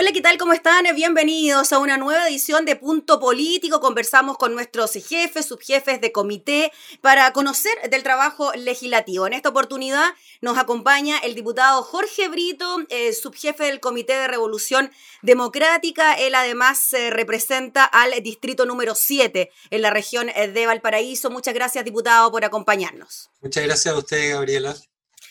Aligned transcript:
Hola, 0.00 0.12
¿qué 0.12 0.20
tal? 0.20 0.38
¿Cómo 0.38 0.52
están? 0.52 0.84
Bienvenidos 0.94 1.72
a 1.72 1.80
una 1.80 1.96
nueva 1.96 2.28
edición 2.28 2.64
de 2.64 2.76
Punto 2.76 3.18
Político. 3.18 3.80
Conversamos 3.80 4.38
con 4.38 4.54
nuestros 4.54 4.92
jefes, 4.92 5.46
subjefes 5.46 6.00
de 6.00 6.12
comité 6.12 6.70
para 7.00 7.32
conocer 7.32 7.72
del 7.90 8.04
trabajo 8.04 8.52
legislativo. 8.52 9.26
En 9.26 9.32
esta 9.32 9.48
oportunidad 9.48 10.14
nos 10.40 10.56
acompaña 10.56 11.18
el 11.18 11.34
diputado 11.34 11.82
Jorge 11.82 12.28
Brito, 12.28 12.76
eh, 12.90 13.12
subjefe 13.12 13.64
del 13.64 13.80
Comité 13.80 14.12
de 14.12 14.28
Revolución 14.28 14.92
Democrática. 15.22 16.14
Él 16.14 16.36
además 16.36 16.92
eh, 16.92 17.10
representa 17.10 17.84
al 17.84 18.22
distrito 18.22 18.66
número 18.66 18.94
7 18.94 19.50
en 19.70 19.82
la 19.82 19.90
región 19.90 20.28
eh, 20.28 20.46
de 20.46 20.64
Valparaíso. 20.64 21.28
Muchas 21.28 21.54
gracias, 21.54 21.84
diputado, 21.84 22.30
por 22.30 22.44
acompañarnos. 22.44 23.30
Muchas 23.40 23.64
gracias 23.64 23.92
a 23.92 23.98
usted, 23.98 24.30
Gabriela. 24.32 24.76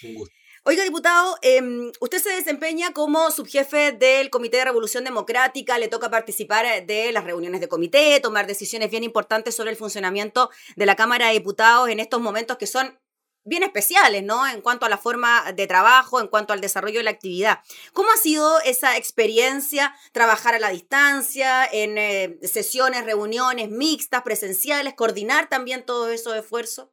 Un 0.04 0.16
gusto. 0.16 0.37
Oiga, 0.70 0.84
diputado, 0.84 1.38
em, 1.44 1.94
usted 2.02 2.22
se 2.22 2.30
desempeña 2.30 2.92
como 2.92 3.32
subjefe 3.32 3.94
del 3.94 4.30
Comité 4.30 4.58
de 4.58 4.66
Revolución 4.66 5.06
Democrática, 5.06 5.78
le 5.78 5.88
toca 5.88 6.10
participar 6.10 6.86
de 6.86 7.14
las 7.14 7.24
reuniones 7.24 7.62
de 7.62 7.70
comité, 7.70 8.20
tomar 8.20 8.48
decisiones 8.48 8.92
bien 8.92 9.06
importantes 9.06 9.56
sobre 9.56 9.72
el 9.72 9.78
funcionamiento 9.78 10.50
de 10.76 10.86
la 10.86 10.98
Cámara 10.98 11.28
de 11.28 11.36
Diputados 11.36 11.88
en 11.88 12.02
estos 12.02 12.20
momentos 12.20 12.58
que 12.58 12.68
son 12.68 13.00
bien 13.46 13.64
especiales, 13.64 14.24
¿no? 14.24 14.46
En 14.46 14.60
cuanto 14.60 14.86
a 14.86 14.90
la 14.90 14.98
forma 14.98 15.54
de 15.54 15.68
trabajo, 15.68 16.20
en 16.20 16.28
cuanto 16.28 16.52
al 16.52 16.60
desarrollo 16.60 17.00
de 17.00 17.06
la 17.06 17.12
actividad. 17.12 17.60
¿Cómo 17.94 18.12
ha 18.12 18.18
sido 18.18 18.60
esa 18.60 18.98
experiencia, 18.98 19.96
trabajar 20.12 20.54
a 20.54 20.60
la 20.60 20.72
distancia, 20.72 21.64
en 21.64 21.98
eh, 21.98 22.40
sesiones, 22.44 23.06
reuniones 23.06 23.70
mixtas, 23.70 24.22
presenciales, 24.22 24.96
coordinar 24.96 25.48
también 25.48 25.86
todos 25.86 26.12
esos 26.12 26.36
esfuerzos? 26.36 26.90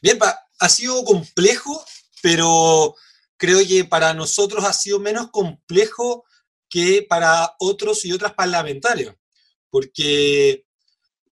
Bien, 0.00 0.16
ha 0.60 0.68
sido 0.68 1.02
complejo, 1.02 1.84
pero 2.22 2.94
creo 3.36 3.66
que 3.66 3.84
para 3.84 4.14
nosotros 4.14 4.64
ha 4.64 4.72
sido 4.72 4.98
menos 4.98 5.30
complejo 5.30 6.24
que 6.68 7.06
para 7.08 7.54
otros 7.58 8.04
y 8.04 8.12
otras 8.12 8.34
parlamentarios, 8.34 9.14
porque 9.70 10.64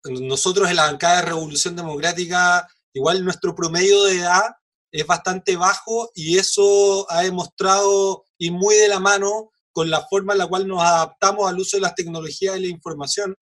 nosotros 0.05 0.69
en 0.69 0.77
la 0.77 0.87
bancada 0.87 1.17
de 1.17 1.27
Revolución 1.29 1.77
Democrática, 1.77 2.69
igual 2.93 3.25
nuestro 3.25 3.55
promedio 3.55 4.05
de 4.05 4.19
edad 4.19 4.55
es 4.93 5.07
bastante 5.07 5.57
bajo 5.57 6.11
y 6.15 6.39
eso 6.39 7.11
ha 7.11 7.23
demostrado 7.23 8.25
ir 8.39 8.53
muy 8.53 8.77
de 8.77 8.89
la 8.89 9.01
mano 9.01 9.51
con 9.73 9.91
la 9.91 10.07
forma 10.07 10.35
en 10.35 10.39
la 10.39 10.47
cual 10.47 10.69
nos 10.69 10.83
adaptamos 10.83 11.49
al 11.49 11.59
uso 11.59 11.77
de 11.77 11.81
las 11.81 11.97
tecnologías 11.97 12.55
de 12.55 12.61
la 12.61 12.67
información 12.69 13.35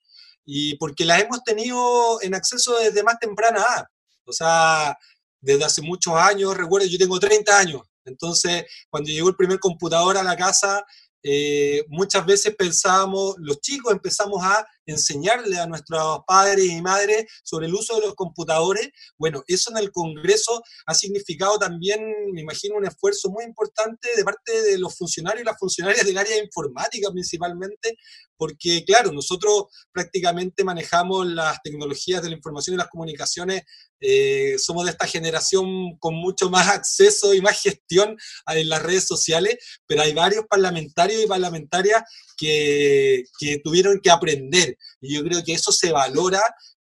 y 0.45 0.77
porque 0.77 1.05
las 1.05 1.21
hemos 1.21 1.45
tenido 1.45 2.21
en 2.23 2.35
acceso 2.35 2.79
desde 2.79 3.03
más 3.03 3.19
temprana 3.19 3.59
edad. 3.59 3.85
O 4.25 4.33
sea, 4.33 4.97
desde 5.41 5.65
hace 5.65 5.83
muchos 5.83 6.15
años, 6.15 6.57
recuerdo, 6.57 6.87
yo 6.87 6.99
tengo 6.99 7.21
30 7.21 7.59
años, 7.59 7.83
entonces, 8.05 8.64
cuando 8.91 9.11
llegó 9.11 9.28
el 9.28 9.36
primer 9.36 9.58
computador 9.58 10.17
a 10.17 10.22
la 10.22 10.36
casa, 10.36 10.84
eh, 11.22 11.84
muchas 11.89 12.27
veces 12.27 12.55
pensábamos, 12.56 13.36
los 13.39 13.61
chicos 13.61 13.92
empezamos 13.92 14.42
a 14.42 14.67
enseñarle 14.87 15.59
a 15.59 15.67
nuestros 15.67 16.21
padres 16.27 16.65
y 16.67 16.81
madres 16.83 17.27
sobre 17.43 17.67
el 17.67 17.75
uso 17.75 17.97
de 17.97 18.07
los 18.07 18.15
computadores. 18.15 18.89
Bueno, 19.19 19.43
eso 19.47 19.71
en 19.71 19.79
el 19.79 19.93
Congreso 19.93 20.63
ha 20.87 20.95
significado 20.95 21.59
también, 21.59 22.01
me 22.33 22.43
imagino, 22.43 22.77
un 22.77 22.87
esfuerzo 22.87 23.31
muy 23.31 23.45
importante 23.45 24.09
de 24.17 24.25
parte 24.25 24.63
de 24.63 24.79
los 24.79 24.97
funcionarios 24.97 25.43
y 25.43 25.47
las 25.47 25.59
funcionarias 25.59 26.07
del 26.07 26.19
área 26.19 26.43
informática 26.43 27.11
principalmente, 27.11 27.97
porque 28.37 28.85
claro, 28.85 29.13
nosotros 29.13 29.67
prácticamente 29.92 30.65
manejamos 30.65 31.27
las 31.27 31.63
tecnologías 31.63 32.23
de 32.23 32.31
la 32.31 32.37
información 32.37 32.75
y 32.75 32.79
las 32.79 32.89
comunicaciones, 32.89 33.63
eh, 34.01 34.57
somos 34.59 34.85
de 34.85 34.91
esta 34.91 35.07
generación 35.07 35.97
con 35.98 36.15
mucho 36.17 36.51
más 36.51 36.69
acceso 36.69 37.35
y 37.35 37.41
más 37.41 37.63
gestión 37.63 38.17
en 38.48 38.69
las 38.69 38.83
redes 38.83 39.05
sociales, 39.05 39.59
pero 39.87 40.03
hay 40.03 40.13
varios 40.13 40.45
parlamentarios 40.47 41.23
y 41.23 41.29
parlamentarias 41.29 42.03
que, 42.37 43.25
que 43.39 43.61
tuvieron 43.63 44.01
que 44.01 44.11
aprender. 44.11 44.72
Y 45.01 45.15
yo 45.15 45.23
creo 45.23 45.43
que 45.45 45.55
eso 45.55 45.73
se 45.73 45.93
valora 45.93 46.43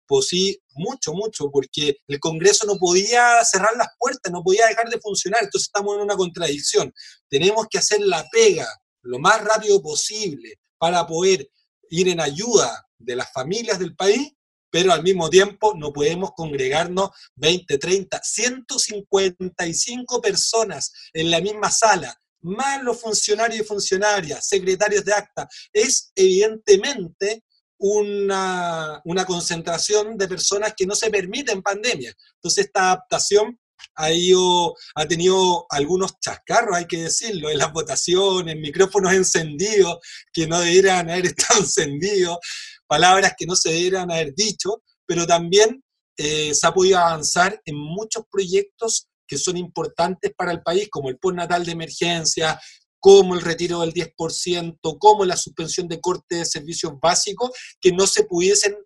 pues 0.08 0.28
sí, 0.28 0.58
mucho, 0.74 1.12
mucho, 1.12 1.50
porque 1.50 1.98
el 2.08 2.18
Congreso 2.18 2.66
no 2.66 2.78
podía 2.78 3.44
cerrar 3.44 3.76
las 3.76 3.88
puertas, 3.98 4.32
no 4.32 4.42
podía 4.42 4.66
dejar 4.66 4.88
de 4.88 4.98
funcionar, 4.98 5.44
entonces 5.44 5.68
estamos 5.68 5.96
en 5.96 6.02
una 6.02 6.16
contradicción. 6.16 6.92
Tenemos 7.28 7.66
que 7.70 7.76
hacer 7.76 8.00
la 8.00 8.26
pega 8.32 8.66
lo 9.02 9.18
más 9.18 9.44
rápido 9.44 9.82
posible 9.82 10.54
para 10.78 11.06
poder 11.06 11.50
ir 11.90 12.08
en 12.08 12.20
ayuda 12.20 12.86
de 12.96 13.16
las 13.16 13.30
familias 13.32 13.78
del 13.78 13.94
país, 13.94 14.32
pero 14.70 14.94
al 14.94 15.02
mismo 15.02 15.28
tiempo 15.28 15.74
no 15.76 15.92
podemos 15.92 16.30
congregarnos 16.34 17.10
20, 17.36 17.76
30, 17.76 18.20
155 18.22 20.22
personas 20.22 20.90
en 21.12 21.30
la 21.30 21.40
misma 21.40 21.70
sala 21.70 22.18
más 22.40 22.82
los 22.82 23.00
funcionarios 23.00 23.60
y 23.60 23.64
funcionarias, 23.64 24.48
secretarios 24.48 25.04
de 25.04 25.12
acta, 25.12 25.48
es 25.72 26.12
evidentemente 26.14 27.44
una, 27.78 29.00
una, 29.04 29.24
concentración 29.24 30.16
de 30.16 30.28
personas 30.28 30.74
que 30.76 30.86
no 30.86 30.94
se 30.94 31.10
permite 31.10 31.52
en 31.52 31.62
pandemia. 31.62 32.12
Entonces 32.34 32.66
esta 32.66 32.92
adaptación 32.92 33.58
ha, 33.94 34.12
ido, 34.12 34.74
ha 34.94 35.06
tenido 35.06 35.66
algunos 35.70 36.18
chascarros, 36.20 36.76
hay 36.76 36.86
que 36.86 37.02
decirlo, 37.02 37.50
en 37.50 37.58
las 37.58 37.72
votaciones, 37.72 38.56
micrófonos 38.56 39.12
encendidos 39.12 39.98
que 40.32 40.46
no 40.46 40.60
debieran 40.60 41.10
haber 41.10 41.26
estado 41.38 41.60
encendidos, 41.60 42.38
palabras 42.86 43.34
que 43.36 43.46
no 43.46 43.54
se 43.54 43.70
debieran 43.70 44.10
haber 44.10 44.34
dicho, 44.34 44.82
pero 45.06 45.26
también 45.26 45.82
eh, 46.16 46.54
se 46.54 46.66
ha 46.66 46.74
podido 46.74 46.98
avanzar 46.98 47.60
en 47.64 47.76
muchos 47.76 48.24
proyectos 48.30 49.08
que 49.26 49.38
son 49.38 49.56
importantes 49.56 50.32
para 50.36 50.52
el 50.52 50.62
país, 50.62 50.88
como 50.90 51.10
el 51.10 51.18
postnatal 51.18 51.64
de 51.64 51.72
emergencia, 51.72 52.58
como 53.00 53.34
el 53.34 53.42
retiro 53.42 53.80
del 53.80 53.92
10%, 53.92 54.98
como 54.98 55.24
la 55.24 55.36
suspensión 55.36 55.88
de 55.88 56.00
corte 56.00 56.36
de 56.36 56.44
servicios 56.44 56.92
básicos, 57.00 57.50
que 57.80 57.92
no 57.92 58.06
se 58.06 58.24
pudiesen 58.24 58.76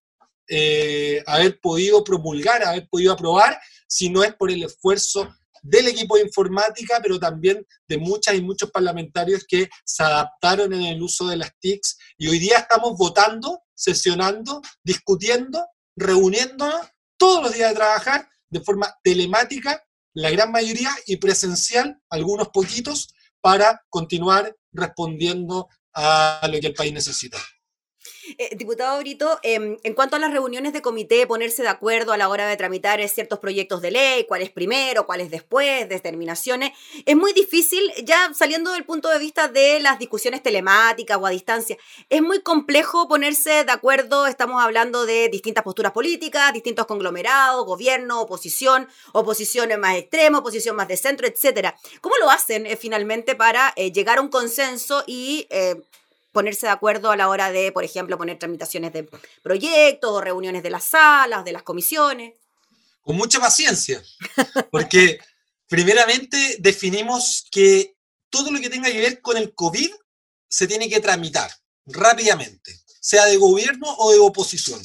eh, 0.49 1.23
haber 1.27 1.61
podido 1.61 2.03
promulgar, 2.05 2.63
haber 2.65 2.89
podido 2.89 3.13
aprobar, 3.13 3.59
si 3.89 4.11
no 4.11 4.23
es 4.25 4.35
por 4.35 4.51
el 4.51 4.63
esfuerzo 4.63 5.29
del 5.63 5.89
equipo 5.89 6.17
de 6.17 6.23
informática, 6.23 6.99
pero 7.03 7.19
también 7.19 7.65
de 7.89 7.99
muchas 7.99 8.35
y 8.35 8.43
muchos 8.43 8.71
parlamentarios 8.71 9.45
que 9.47 9.69
se 9.85 10.03
adaptaron 10.03 10.73
en 10.73 10.83
el 10.83 11.03
uso 11.03 11.29
de 11.29 11.37
las 11.37 11.53
TICs. 11.61 11.97
Y 12.19 12.29
hoy 12.29 12.39
día 12.39 12.59
estamos 12.59 12.99
votando, 12.99 13.63
sesionando, 13.75 14.61
discutiendo, 14.83 15.65
reuniéndonos 15.97 16.81
todos 17.17 17.45
los 17.45 17.55
días 17.55 17.71
de 17.71 17.77
trabajar 17.77 18.29
de 18.51 18.61
forma 18.61 18.93
telemática 19.05 19.83
la 20.15 20.31
gran 20.31 20.53
mayoría, 20.53 20.91
y 21.07 21.17
presencial, 21.17 22.01
algunos 22.11 22.49
poquitos, 22.49 23.15
para 23.43 23.83
continuar 23.91 24.57
respondiendo 24.73 25.69
a 25.93 26.49
lo 26.51 26.59
que 26.61 26.69
el 26.69 26.75
país 26.75 26.93
necesita. 26.93 27.39
Eh, 28.39 28.55
diputado 28.57 28.99
Brito, 29.01 29.39
em, 29.43 29.79
en 29.83 29.95
cuanto 29.95 30.17
a 30.17 30.19
las 30.19 30.33
reuniones 30.33 30.73
de 30.73 30.83
comité, 30.83 31.27
ponerse 31.27 31.63
de 31.63 31.69
acuerdo 31.69 32.13
a 32.13 32.17
la 32.17 32.29
hora 32.29 32.47
de 32.47 32.57
tramitar 32.57 33.07
ciertos 33.09 33.39
proyectos 33.39 33.83
de 33.83 33.91
ley, 33.91 34.25
cuál 34.29 34.43
es 34.43 34.51
primero, 34.51 35.07
cuál 35.07 35.21
es 35.21 35.31
después, 35.31 35.89
determinaciones, 35.89 36.73
es 37.05 37.17
muy 37.17 37.33
difícil, 37.33 37.83
ya 38.05 38.33
saliendo 38.35 38.73
del 38.73 38.85
punto 38.85 39.09
de 39.09 39.19
vista 39.19 39.49
de 39.49 39.81
las 39.81 39.99
discusiones 39.99 40.43
telemáticas 40.43 41.19
o 41.21 41.27
a 41.27 41.31
distancia, 41.31 41.77
es 42.09 42.23
muy 42.23 42.41
complejo 42.43 43.09
ponerse 43.09 43.65
de 43.65 43.73
acuerdo, 43.73 44.27
estamos 44.27 44.63
hablando 44.63 45.05
de 45.05 45.29
distintas 45.29 45.65
posturas 45.65 45.93
políticas, 45.93 46.53
distintos 46.53 46.87
conglomerados, 46.87 47.67
gobierno, 47.67 48.21
oposición, 48.21 48.89
oposición 49.13 49.81
más 49.81 49.97
extrema, 49.97 50.39
oposición 50.39 50.77
más 50.77 50.89
de 50.89 50.97
centro, 50.97 51.27
etcétera. 51.27 51.77
¿Cómo 52.01 52.17
lo 52.19 52.31
hacen 52.31 52.67
eh, 52.67 52.77
finalmente 52.77 53.35
para 53.35 53.73
eh, 53.77 53.93
llegar 53.93 54.19
a 54.19 54.21
un 54.21 54.29
consenso 54.29 55.05
y 55.07 55.47
ponerse 56.33 56.67
de 56.67 56.73
acuerdo 56.73 57.11
a 57.11 57.17
la 57.17 57.29
hora 57.29 57.53
de, 57.53 57.71
por 57.73 57.85
ejemplo, 57.85 58.19
poner 58.19 58.39
tramitaciones 58.39 58.93
de 58.93 59.09
proyectos 59.43 60.11
o 60.11 60.21
reuniones 60.21 60.63
de 60.63 60.71
las 60.71 60.85
salas, 60.85 61.45
de 61.45 61.53
las 61.53 61.63
comisiones. 61.63 62.35
Con 63.03 63.17
mucha 63.17 63.39
paciencia, 63.39 64.03
porque 64.71 65.19
primeramente 65.69 66.57
definimos 66.61 67.47
que 67.51 67.97
todo 68.31 68.51
lo 68.51 68.61
que 68.61 68.71
tenga 68.71 68.91
que 68.91 69.01
ver 69.01 69.21
con 69.21 69.37
el 69.37 69.55
COVID 69.55 69.91
se 70.49 70.67
tiene 70.67 70.89
que 70.89 71.01
tramitar 71.01 71.51
rápidamente, 71.87 72.81
sea 73.01 73.27
de 73.27 73.37
gobierno 73.37 73.95
o 73.99 74.13
de 74.13 74.19
oposición, 74.19 74.81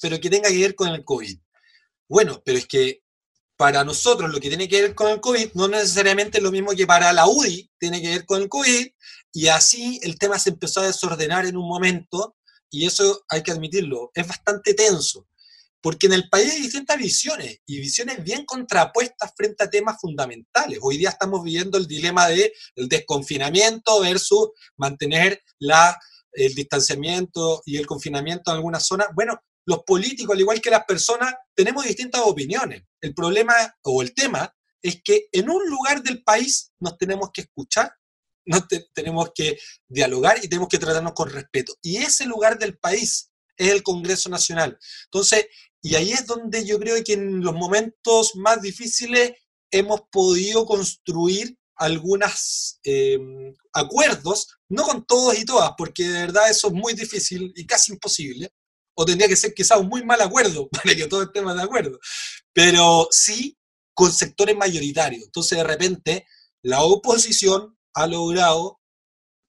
pero 0.00 0.20
que 0.20 0.30
tenga 0.30 0.48
que 0.48 0.58
ver 0.58 0.74
con 0.74 0.88
el 0.88 1.04
COVID. 1.04 1.38
Bueno, 2.08 2.42
pero 2.44 2.58
es 2.58 2.66
que 2.66 3.01
para 3.62 3.84
nosotros 3.84 4.28
lo 4.28 4.40
que 4.40 4.48
tiene 4.48 4.68
que 4.68 4.82
ver 4.82 4.92
con 4.92 5.08
el 5.08 5.20
COVID 5.20 5.52
no 5.54 5.68
necesariamente 5.68 6.38
es 6.38 6.42
lo 6.42 6.50
mismo 6.50 6.72
que 6.72 6.84
para 6.84 7.12
la 7.12 7.28
UDI 7.28 7.70
tiene 7.78 8.02
que 8.02 8.08
ver 8.08 8.26
con 8.26 8.42
el 8.42 8.48
COVID 8.48 8.88
y 9.32 9.46
así 9.46 10.00
el 10.02 10.18
tema 10.18 10.36
se 10.40 10.50
empezó 10.50 10.80
a 10.80 10.88
desordenar 10.88 11.46
en 11.46 11.56
un 11.56 11.68
momento, 11.68 12.34
y 12.70 12.86
eso 12.86 13.24
hay 13.28 13.44
que 13.44 13.52
admitirlo, 13.52 14.10
es 14.14 14.26
bastante 14.26 14.74
tenso. 14.74 15.28
porque 15.80 16.06
en 16.06 16.14
el 16.14 16.28
país 16.28 16.52
hay 16.52 16.60
distintas 16.60 16.98
visiones 16.98 17.60
y 17.64 17.78
visiones 17.78 18.24
bien 18.24 18.44
contrapuestas 18.44 19.32
frente 19.36 19.62
a 19.62 19.70
temas 19.70 20.00
fundamentales. 20.00 20.78
Hoy 20.80 20.96
día 20.96 21.10
estamos 21.10 21.44
viviendo 21.44 21.78
el 21.78 21.86
dilema 21.86 22.26
del 22.28 22.52
el 22.74 22.88
desconfinamiento 22.88 24.00
versus 24.00 24.50
mantener 24.76 25.40
la, 25.60 25.96
el 26.32 26.52
distanciamiento 26.54 27.62
y 27.64 27.76
el 27.76 27.86
confinamiento 27.86 28.50
en 28.50 28.56
algunas 28.56 28.84
zonas. 28.86 29.08
Bueno, 29.14 29.40
los 29.66 29.84
políticos, 29.84 30.34
al 30.34 30.40
igual 30.40 30.60
que 30.60 30.70
las 30.70 30.84
personas, 30.84 31.34
tenemos 31.54 31.84
distintas 31.84 32.22
opiniones. 32.22 32.82
El 33.00 33.14
problema 33.14 33.54
o 33.82 34.02
el 34.02 34.14
tema 34.14 34.54
es 34.82 35.02
que 35.02 35.28
en 35.32 35.48
un 35.50 35.68
lugar 35.68 36.02
del 36.02 36.22
país 36.22 36.72
nos 36.80 36.98
tenemos 36.98 37.30
que 37.32 37.42
escuchar, 37.42 37.92
nos 38.44 38.64
tenemos 38.92 39.30
que 39.34 39.58
dialogar 39.88 40.38
y 40.42 40.48
tenemos 40.48 40.68
que 40.68 40.78
tratarnos 40.78 41.12
con 41.12 41.30
respeto. 41.30 41.74
Y 41.80 41.98
ese 41.98 42.26
lugar 42.26 42.58
del 42.58 42.76
país 42.78 43.30
es 43.56 43.68
el 43.68 43.82
Congreso 43.82 44.28
Nacional. 44.28 44.78
Entonces, 45.04 45.46
y 45.80 45.94
ahí 45.94 46.12
es 46.12 46.26
donde 46.26 46.64
yo 46.64 46.78
creo 46.78 47.02
que 47.04 47.12
en 47.14 47.40
los 47.40 47.54
momentos 47.54 48.32
más 48.36 48.60
difíciles 48.60 49.32
hemos 49.70 50.02
podido 50.10 50.66
construir 50.66 51.56
algunos 51.76 52.78
em, 52.84 53.54
acuerdos, 53.72 54.48
no 54.68 54.84
con 54.84 55.04
todos 55.04 55.38
y 55.38 55.44
todas, 55.44 55.72
porque 55.76 56.04
de 56.04 56.20
verdad 56.26 56.50
eso 56.50 56.68
es 56.68 56.74
muy 56.74 56.94
difícil 56.94 57.52
y 57.56 57.66
casi 57.66 57.92
imposible, 57.92 58.52
tendría 59.04 59.28
que 59.28 59.36
ser 59.36 59.54
quizás 59.54 59.78
un 59.78 59.88
muy 59.88 60.04
mal 60.04 60.20
acuerdo 60.20 60.68
para 60.72 60.94
que 60.94 61.06
todos 61.06 61.26
estemos 61.26 61.54
de 61.54 61.62
acuerdo, 61.62 61.98
pero 62.52 63.08
sí 63.10 63.58
con 63.94 64.12
sectores 64.12 64.56
mayoritarios. 64.56 65.24
Entonces, 65.24 65.58
de 65.58 65.64
repente, 65.64 66.26
la 66.62 66.82
oposición 66.82 67.76
ha 67.94 68.06
logrado 68.06 68.80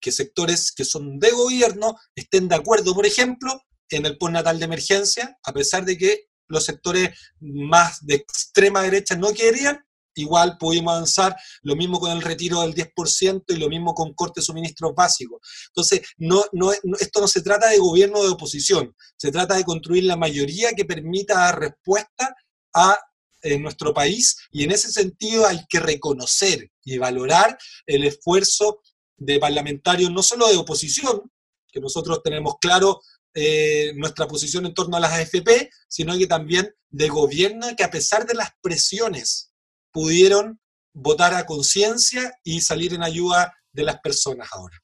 que 0.02 0.12
sectores 0.12 0.72
que 0.72 0.84
son 0.84 1.18
de 1.20 1.32
gobierno 1.32 1.98
estén 2.14 2.50
de 2.50 2.56
acuerdo, 2.56 2.94
por 2.94 3.06
ejemplo, 3.06 3.62
en 3.90 4.06
el 4.06 4.18
postnatal 4.18 4.60
de 4.60 4.66
emergencia, 4.66 5.38
a 5.44 5.54
pesar 5.54 5.86
de 5.86 5.98
que 5.98 6.28
los 6.48 6.66
sectores 6.66 7.18
más 7.40 8.06
de 8.06 8.16
extrema 8.16 8.82
derecha 8.82 9.16
no 9.16 9.34
querían, 9.34 9.86
igual 10.16 10.58
pudimos 10.58 10.94
avanzar, 10.94 11.36
lo 11.62 11.76
mismo 11.76 12.00
con 12.00 12.12
el 12.12 12.22
retiro 12.22 12.62
del 12.62 12.74
10% 12.74 13.44
y 13.48 13.56
lo 13.56 13.70
mismo 13.70 13.94
con 13.94 14.14
corte 14.14 14.42
de 14.42 14.46
suministros 14.46 14.94
básicos. 14.96 15.40
Entonces, 15.68 16.02
no, 16.18 16.44
no, 16.52 16.72
esto 16.72 17.22
no 17.22 17.28
se 17.28 17.42
trata 17.42 17.70
de 17.70 17.78
gobierno 17.78 18.22
de 18.22 18.30
oposición, 18.30 18.96
se 19.18 19.32
trata 19.32 19.56
de 19.56 19.64
construir 19.64 20.04
la 20.06 20.18
mayoría 20.18 20.74
que 20.74 20.86
permita 20.86 21.36
dar 21.36 21.60
respuesta 21.60 22.36
a 22.74 22.98
en 23.44 23.62
nuestro 23.62 23.94
país 23.94 24.38
y 24.52 24.64
en 24.64 24.72
ese 24.72 24.90
sentido 24.90 25.46
hay 25.46 25.60
que 25.68 25.82
reconocer 25.82 26.72
y 26.84 26.98
valorar 26.98 27.58
el 27.86 28.06
esfuerzo 28.06 28.82
de 29.18 29.40
parlamentarios 29.40 30.12
no 30.12 30.24
solo 30.24 30.48
de 30.48 30.58
oposición, 30.58 31.30
que 31.72 31.80
nosotros 31.80 32.22
tenemos 32.24 32.56
claro 32.60 33.02
eh, 33.34 33.94
nuestra 33.96 34.28
posición 34.28 34.66
en 34.66 34.74
torno 34.74 34.98
a 34.98 35.00
las 35.00 35.14
AFP, 35.14 35.70
sino 35.88 36.18
que 36.18 36.28
también 36.28 36.74
de 36.90 37.10
gobierno 37.10 37.68
que 37.76 37.84
a 37.84 37.92
pesar 37.92 38.26
de 38.26 38.36
las 38.36 38.50
presiones 38.62 39.52
pudieron 39.94 40.60
votar 40.94 41.34
a 41.34 41.46
conciencia 41.46 42.38
y 42.44 42.62
salir 42.62 42.94
en 42.94 43.04
ayuda 43.04 43.54
de 43.72 43.84
las 43.84 44.00
personas 44.02 44.50
ahora. 44.52 44.78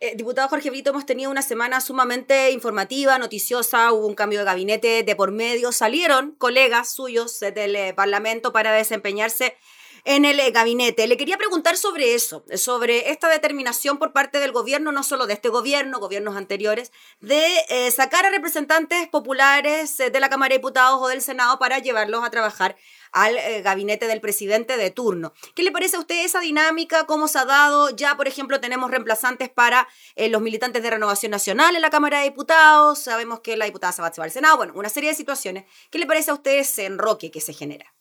Eh, 0.00 0.14
diputado 0.16 0.48
Jorge 0.48 0.70
Brito, 0.70 0.90
hemos 0.90 1.06
tenido 1.06 1.30
una 1.30 1.42
semana 1.42 1.80
sumamente 1.80 2.50
informativa, 2.50 3.18
noticiosa, 3.18 3.92
hubo 3.92 4.06
un 4.06 4.14
cambio 4.14 4.40
de 4.40 4.44
gabinete 4.44 5.02
de 5.02 5.16
por 5.16 5.32
medio, 5.32 5.72
salieron 5.72 6.32
colegas 6.32 6.94
suyos 6.94 7.40
del 7.40 7.76
eh, 7.76 7.94
Parlamento 7.94 8.52
para 8.52 8.72
desempeñarse 8.72 9.56
en 10.06 10.24
el 10.24 10.38
eh, 10.38 10.52
gabinete. 10.52 11.06
Le 11.08 11.16
quería 11.16 11.36
preguntar 11.36 11.76
sobre 11.76 12.14
eso, 12.14 12.44
sobre 12.54 13.10
esta 13.10 13.28
determinación 13.28 13.98
por 13.98 14.12
parte 14.12 14.38
del 14.38 14.52
gobierno, 14.52 14.92
no 14.92 15.02
solo 15.02 15.26
de 15.26 15.34
este 15.34 15.48
gobierno, 15.48 15.98
gobiernos 15.98 16.36
anteriores, 16.36 16.92
de 17.20 17.44
eh, 17.68 17.90
sacar 17.90 18.24
a 18.24 18.30
representantes 18.30 19.08
populares 19.08 19.98
eh, 19.98 20.10
de 20.10 20.20
la 20.20 20.30
Cámara 20.30 20.52
de 20.52 20.58
Diputados 20.58 21.00
o 21.02 21.08
del 21.08 21.22
Senado 21.22 21.58
para 21.58 21.80
llevarlos 21.80 22.24
a 22.24 22.30
trabajar 22.30 22.76
al 23.10 23.36
gabinete 23.62 24.06
del 24.06 24.20
presidente 24.20 24.76
de 24.76 24.90
turno. 24.90 25.32
¿Qué 25.54 25.62
le 25.62 25.72
parece 25.72 25.96
a 25.96 26.00
usted 26.00 26.24
esa 26.24 26.38
dinámica? 26.40 27.06
¿Cómo 27.06 27.28
se 27.28 27.38
ha 27.38 27.44
dado? 27.44 27.90
Ya, 27.90 28.16
por 28.16 28.28
ejemplo, 28.28 28.60
tenemos 28.60 28.90
reemplazantes 28.90 29.48
para 29.48 29.88
los 30.16 30.42
militantes 30.42 30.82
de 30.82 30.90
Renovación 30.90 31.30
Nacional 31.30 31.74
en 31.76 31.82
la 31.82 31.88
Cámara 31.88 32.18
de 32.18 32.24
Diputados. 32.24 32.98
Sabemos 32.98 33.40
que 33.40 33.56
la 33.56 33.64
diputada 33.64 33.92
se 33.92 34.02
va 34.02 34.08
al 34.08 34.30
Senado. 34.30 34.58
Bueno, 34.58 34.74
una 34.76 34.90
serie 34.90 35.10
de 35.10 35.16
situaciones. 35.16 35.64
¿Qué 35.90 35.98
le 35.98 36.06
parece 36.06 36.30
a 36.30 36.34
usted 36.34 36.58
ese 36.58 36.84
enroque 36.84 37.30
que 37.30 37.40
se 37.40 37.54
genera? 37.54 37.94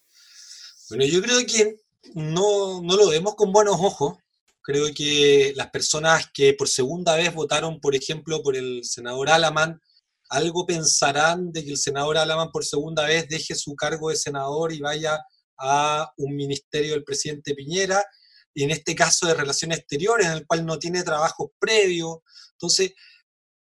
Bueno, 0.89 1.05
yo 1.05 1.21
creo 1.21 1.39
que 1.45 1.84
no, 2.13 2.81
no 2.81 2.95
lo 2.95 3.09
vemos 3.09 3.35
con 3.35 3.51
buenos 3.51 3.75
ojos. 3.79 4.17
Creo 4.61 4.93
que 4.93 5.53
las 5.55 5.69
personas 5.69 6.27
que 6.33 6.53
por 6.53 6.67
segunda 6.67 7.15
vez 7.15 7.33
votaron, 7.33 7.79
por 7.79 7.95
ejemplo, 7.95 8.41
por 8.41 8.55
el 8.55 8.83
senador 8.83 9.29
Alaman, 9.29 9.79
algo 10.29 10.65
pensarán 10.65 11.51
de 11.51 11.63
que 11.63 11.71
el 11.71 11.77
senador 11.77 12.17
Alaman 12.17 12.51
por 12.51 12.65
segunda 12.65 13.05
vez 13.05 13.27
deje 13.27 13.55
su 13.55 13.75
cargo 13.75 14.09
de 14.09 14.15
senador 14.15 14.73
y 14.73 14.79
vaya 14.79 15.19
a 15.57 16.11
un 16.17 16.35
ministerio 16.35 16.93
del 16.93 17.03
presidente 17.03 17.53
Piñera, 17.53 18.03
y 18.53 18.63
en 18.63 18.71
este 18.71 18.95
caso 18.95 19.27
de 19.27 19.33
relaciones 19.33 19.79
exteriores, 19.79 20.27
en 20.27 20.33
el 20.33 20.47
cual 20.47 20.65
no 20.65 20.79
tiene 20.79 21.03
trabajo 21.03 21.53
previo. 21.59 22.23
Entonces, 22.53 22.93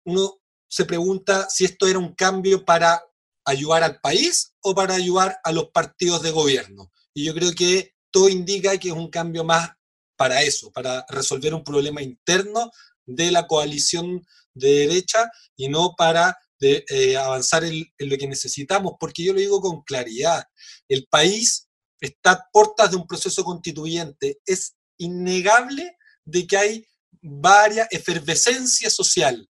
uno 0.04 0.40
se 0.69 0.84
pregunta 0.84 1.48
si 1.50 1.64
esto 1.64 1.88
era 1.88 1.98
un 1.98 2.14
cambio 2.14 2.64
para 2.64 3.02
ayudar 3.44 3.82
al 3.82 4.00
país 4.00 4.54
o 4.60 4.75
para 4.75 4.94
ayudar 4.94 5.38
a 5.42 5.52
los 5.52 5.70
partidos 5.70 6.22
de 6.22 6.30
gobierno. 6.30 6.92
Y 7.12 7.25
yo 7.25 7.34
creo 7.34 7.52
que 7.52 7.94
todo 8.10 8.28
indica 8.28 8.76
que 8.78 8.88
es 8.88 8.94
un 8.94 9.10
cambio 9.10 9.44
más 9.44 9.70
para 10.16 10.43
eso, 10.43 10.70
para 10.72 11.05
resolver 11.08 11.55
un 11.55 11.64
problema 11.64 12.02
interno 12.02 12.70
de 13.06 13.31
la 13.31 13.46
coalición 13.46 14.26
de 14.55 14.87
derecha 14.87 15.31
y 15.56 15.69
no 15.69 15.94
para 15.96 16.37
eh, 16.60 17.16
avanzar 17.16 17.64
en, 17.64 17.87
lo 17.99 18.16
que 18.16 18.26
necesitamos, 18.26 18.94
porque 18.99 19.22
yo 19.22 19.32
lo 19.32 19.38
digo 19.38 19.60
con 19.60 19.82
claridad, 19.82 20.44
el 20.88 21.06
país 21.06 21.69
está 22.00 22.32
a 22.32 22.49
puertas 22.52 22.90
de 22.90 22.96
un 22.96 23.06
proceso 23.06 23.44
constituyente, 23.44 24.40
es 24.44 24.75
innegable 24.96 25.96
de 26.25 26.46
que 26.46 26.56
hay 26.56 26.87
varias 27.22 27.87
efervescencia 27.90 28.90
social. 28.90 29.49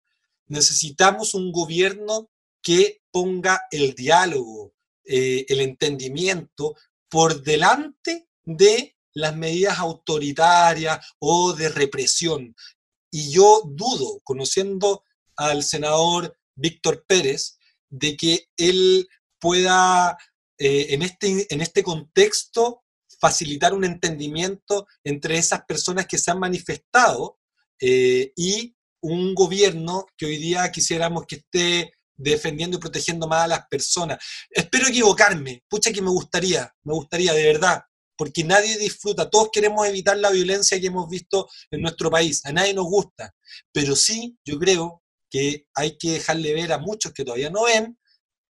Necesitamos 0.47 1.35
un 1.35 1.51
gobierno 1.51 2.29
que 2.61 3.01
ponga 3.11 3.61
el 3.69 3.93
diálogo, 3.93 4.73
eh, 5.03 5.45
el 5.47 5.61
entendimiento 5.61 6.75
por 7.07 7.43
delante 7.43 8.27
de 8.45 8.95
las 9.13 9.35
medidas 9.35 9.79
autoritarias 9.79 11.05
o 11.19 11.53
de 11.53 11.69
represión. 11.69 12.55
Y 13.11 13.31
yo 13.31 13.63
dudo, 13.65 14.19
conociendo 14.23 15.03
al 15.37 15.63
senador 15.63 16.37
Víctor 16.55 17.05
Pérez, 17.07 17.57
de 17.89 18.17
que 18.17 18.47
él 18.57 19.07
pueda 19.39 20.17
eh, 20.57 20.87
en, 20.89 21.01
este, 21.01 21.47
en 21.53 21.61
este 21.61 21.83
contexto 21.83 22.83
facilitar 23.19 23.73
un 23.73 23.85
entendimiento 23.85 24.87
entre 25.03 25.37
esas 25.37 25.63
personas 25.65 26.05
que 26.07 26.17
se 26.17 26.31
han 26.31 26.39
manifestado 26.39 27.39
eh, 27.79 28.31
y 28.35 28.75
un 29.01 29.35
gobierno 29.35 30.05
que 30.17 30.25
hoy 30.25 30.37
día 30.37 30.71
quisiéramos 30.71 31.25
que 31.25 31.37
esté 31.37 31.93
defendiendo 32.17 32.77
y 32.77 32.79
protegiendo 32.79 33.27
más 33.27 33.43
a 33.43 33.47
las 33.47 33.67
personas. 33.67 34.17
Espero 34.49 34.87
equivocarme, 34.87 35.63
pucha 35.67 35.91
que 35.91 36.01
me 36.01 36.09
gustaría, 36.09 36.73
me 36.83 36.93
gustaría 36.93 37.33
de 37.33 37.43
verdad, 37.43 37.83
porque 38.17 38.43
nadie 38.43 38.77
disfruta, 38.77 39.29
todos 39.29 39.49
queremos 39.51 39.87
evitar 39.87 40.17
la 40.17 40.31
violencia 40.31 40.79
que 40.79 40.87
hemos 40.87 41.09
visto 41.09 41.49
en 41.71 41.81
nuestro 41.81 42.09
país, 42.09 42.45
a 42.45 42.51
nadie 42.51 42.73
nos 42.73 42.85
gusta, 42.85 43.33
pero 43.71 43.95
sí 43.95 44.37
yo 44.45 44.57
creo 44.57 45.03
que 45.29 45.67
hay 45.73 45.97
que 45.97 46.11
dejarle 46.11 46.53
ver 46.53 46.71
a 46.71 46.77
muchos 46.77 47.13
que 47.13 47.25
todavía 47.25 47.49
no 47.49 47.63
ven 47.63 47.97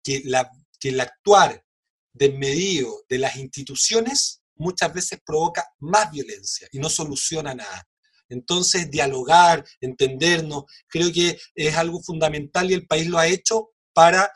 que, 0.02 0.22
la, 0.24 0.50
que 0.78 0.90
el 0.90 1.00
actuar 1.00 1.64
desmedido 2.12 3.04
de 3.08 3.18
las 3.18 3.36
instituciones 3.36 4.42
muchas 4.56 4.92
veces 4.92 5.20
provoca 5.24 5.66
más 5.78 6.10
violencia 6.10 6.68
y 6.72 6.78
no 6.78 6.88
soluciona 6.88 7.54
nada. 7.54 7.88
Entonces, 8.28 8.90
dialogar, 8.90 9.64
entendernos, 9.80 10.64
creo 10.88 11.10
que 11.12 11.38
es 11.54 11.76
algo 11.76 12.02
fundamental 12.02 12.70
y 12.70 12.74
el 12.74 12.86
país 12.86 13.06
lo 13.06 13.18
ha 13.18 13.26
hecho 13.26 13.70
para 13.94 14.30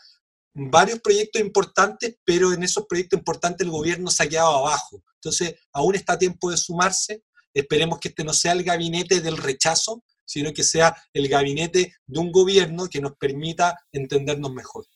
varios 0.54 1.00
proyectos 1.00 1.40
importantes, 1.40 2.16
pero 2.24 2.52
en 2.52 2.62
esos 2.62 2.86
proyectos 2.86 3.18
importantes 3.18 3.64
el 3.64 3.70
gobierno 3.70 4.10
se 4.10 4.22
ha 4.22 4.28
quedado 4.28 4.56
abajo. 4.58 5.02
Entonces, 5.16 5.54
aún 5.72 5.94
está 5.94 6.18
tiempo 6.18 6.50
de 6.50 6.56
sumarse. 6.56 7.22
Esperemos 7.54 7.98
que 7.98 8.08
este 8.08 8.24
no 8.24 8.32
sea 8.32 8.52
el 8.52 8.62
gabinete 8.62 9.20
del 9.20 9.36
rechazo, 9.36 10.02
sino 10.24 10.52
que 10.52 10.62
sea 10.62 10.96
el 11.12 11.28
gabinete 11.28 11.94
de 12.06 12.18
un 12.18 12.32
gobierno 12.32 12.88
que 12.88 13.00
nos 13.00 13.16
permita 13.16 13.78
entendernos 13.92 14.52
mejor. 14.52 14.86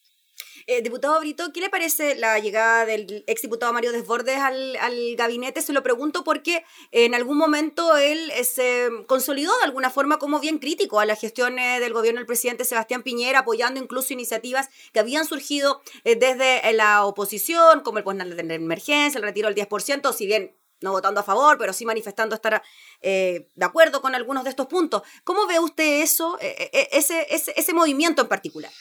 Eh, 0.69 0.81
diputado 0.81 1.17
Brito, 1.21 1.53
¿qué 1.53 1.61
le 1.61 1.69
parece 1.69 2.15
la 2.15 2.39
llegada 2.39 2.85
del 2.85 3.23
exdiputado 3.25 3.71
Mario 3.71 3.93
Desbordes 3.93 4.37
al, 4.37 4.75
al, 4.75 5.15
gabinete? 5.15 5.61
Se 5.61 5.71
lo 5.71 5.81
pregunto 5.81 6.25
porque 6.25 6.65
en 6.91 7.15
algún 7.15 7.37
momento 7.37 7.95
él 7.95 8.29
eh, 8.35 8.43
se 8.43 8.89
consolidó 9.07 9.57
de 9.59 9.63
alguna 9.63 9.89
forma 9.89 10.19
como 10.19 10.41
bien 10.41 10.59
crítico 10.59 10.99
a 10.99 11.05
la 11.05 11.15
gestión 11.15 11.57
eh, 11.57 11.79
del 11.79 11.93
gobierno 11.93 12.19
del 12.19 12.25
presidente 12.25 12.65
Sebastián 12.65 13.01
Piñera, 13.01 13.39
apoyando 13.39 13.79
incluso 13.79 14.11
iniciativas 14.11 14.67
que 14.91 14.99
habían 14.99 15.25
surgido 15.25 15.81
desde 16.03 16.73
la 16.73 17.05
oposición, 17.05 17.79
como 17.79 17.99
el 17.99 18.03
postnal 18.03 18.35
de 18.35 18.55
emergencia, 18.55 19.19
el 19.19 19.23
retiro 19.23 19.47
del 19.47 19.55
10%, 19.55 20.13
si 20.13 20.25
bien 20.25 20.53
no 20.81 20.91
votando 20.91 21.21
a 21.21 21.23
favor, 21.23 21.57
pero 21.57 21.71
sí 21.71 21.85
manifestando 21.85 22.35
estar 22.35 22.61
de 23.01 23.47
acuerdo 23.61 24.01
con 24.01 24.15
algunos 24.15 24.43
de 24.43 24.49
estos 24.49 24.67
puntos. 24.67 25.01
¿Cómo 25.23 25.47
ve 25.47 25.59
usted 25.59 26.01
eso, 26.01 26.37
ese, 26.41 27.25
ese, 27.29 27.53
ese 27.55 27.73
movimiento 27.73 28.21
en 28.21 28.27
particular? 28.27 28.71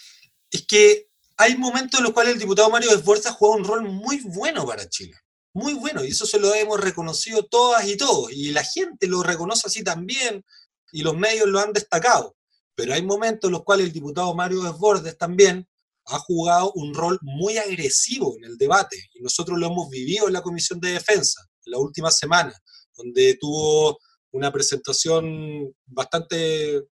Es 0.51 0.67
que 0.67 1.09
hay 1.37 1.57
momentos 1.57 2.01
en 2.01 2.05
los 2.05 2.13
cuales 2.13 2.35
el 2.35 2.39
diputado 2.39 2.71
Mario 2.71 2.91
Desbordes 2.91 3.33
juega 3.33 3.57
un 3.57 3.65
rol 3.65 3.83
muy 3.83 4.21
bueno 4.21 4.67
para 4.67 4.89
Chile. 4.89 5.15
Muy 5.53 5.75
bueno, 5.75 6.05
y 6.05 6.09
eso 6.09 6.27
se 6.27 6.39
lo 6.39 6.55
hemos 6.55 6.81
reconocido 6.81 7.45
todas 7.47 7.87
y 7.87 7.97
todos, 7.97 8.33
y 8.33 8.53
la 8.53 8.63
gente 8.63 9.07
lo 9.07 9.23
reconoce 9.23 9.67
así 9.67 9.83
también, 9.83 10.45
y 10.93 11.03
los 11.03 11.17
medios 11.17 11.49
lo 11.49 11.61
han 11.61 11.73
destacado. 11.73 12.37
Pero 12.75 12.93
hay 12.93 13.03
momentos 13.03 13.49
en 13.49 13.53
los 13.53 13.65
cuales 13.65 13.87
el 13.87 13.93
diputado 13.93 14.35
Mario 14.35 14.63
Desbordes 14.63 15.17
también 15.17 15.67
ha 16.07 16.19
jugado 16.19 16.73
un 16.75 16.95
rol 16.95 17.19
muy 17.23 17.57
agresivo 17.57 18.37
en 18.37 18.45
el 18.45 18.59
debate, 18.59 18.97
y 19.15 19.21
nosotros 19.21 19.59
lo 19.59 19.67
hemos 19.67 19.89
vivido 19.89 20.27
en 20.27 20.35
la 20.35 20.43
Comisión 20.43 20.79
de 20.81 20.93
Defensa 20.93 21.41
en 21.65 21.73
la 21.73 21.79
última 21.79 22.11
semana, 22.11 22.55
donde 22.95 23.37
tuvo 23.41 23.99
una 24.33 24.53
presentación 24.53 25.75
bastante 25.87 26.83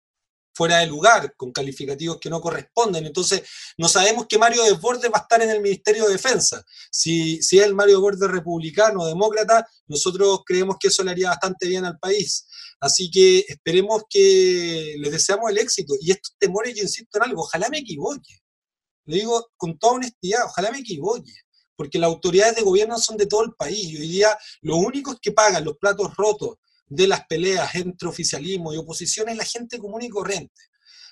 fuera 0.54 0.78
de 0.78 0.87
lugar, 0.87 1.34
con 1.37 1.52
calificativos 1.52 2.18
que 2.18 2.30
no 2.30 2.40
corresponden. 2.40 3.04
Entonces, 3.06 3.42
no 3.76 3.88
sabemos 3.88 4.26
que 4.28 4.38
Mario 4.38 4.62
Desbordes 4.64 5.11
va 5.11 5.18
a 5.18 5.23
estar 5.23 5.42
en 5.42 5.50
el 5.50 5.61
Ministerio 5.61 6.06
de 6.06 6.12
Defensa. 6.12 6.64
Si, 6.90 7.42
si 7.42 7.58
es 7.58 7.64
el 7.64 7.75
Mario 7.75 7.96
Desbordes 7.96 8.30
republicano 8.30 9.04
demócrata, 9.04 9.66
nosotros 9.87 10.40
creemos 10.46 10.76
que 10.78 10.88
eso 10.88 11.02
le 11.02 11.11
haría 11.11 11.30
bastante 11.30 11.66
bien 11.66 11.84
al 11.84 11.99
país. 11.99 12.46
Así 12.80 13.11
que 13.11 13.44
esperemos 13.49 14.02
que 14.08 14.96
les 14.99 15.11
deseamos 15.11 15.50
el 15.50 15.58
éxito. 15.58 15.94
Y 16.00 16.12
estos 16.12 16.34
temores, 16.38 16.75
yo 16.75 16.82
insisto 16.82 17.18
en 17.18 17.25
algo, 17.25 17.42
ojalá 17.42 17.68
me 17.68 17.78
equivoque. 17.78 18.40
Le 19.06 19.16
digo 19.16 19.49
con 19.56 19.78
toda 19.78 19.94
honestidad, 19.94 20.44
ojalá 20.44 20.70
me 20.70 20.78
equivoque. 20.78 21.32
Porque 21.76 21.99
las 21.99 22.08
autoridades 22.08 22.56
de 22.56 22.62
gobierno 22.62 22.99
son 22.99 23.16
de 23.16 23.26
todo 23.26 23.42
el 23.42 23.52
país. 23.52 23.84
Y 23.84 23.96
hoy 23.96 24.08
día, 24.08 24.38
los 24.61 24.76
únicos 24.76 25.16
que 25.20 25.32
pagan 25.32 25.64
los 25.64 25.76
platos 25.78 26.14
rotos 26.14 26.56
de 26.87 27.09
las 27.09 27.26
peleas 27.26 27.75
entre 27.75 28.09
oficialismo 28.09 28.73
y 28.73 28.76
oposición 28.76 29.29
es 29.29 29.37
la 29.37 29.45
gente 29.45 29.79
común 29.79 30.03
y 30.03 30.09
corriente. 30.09 30.61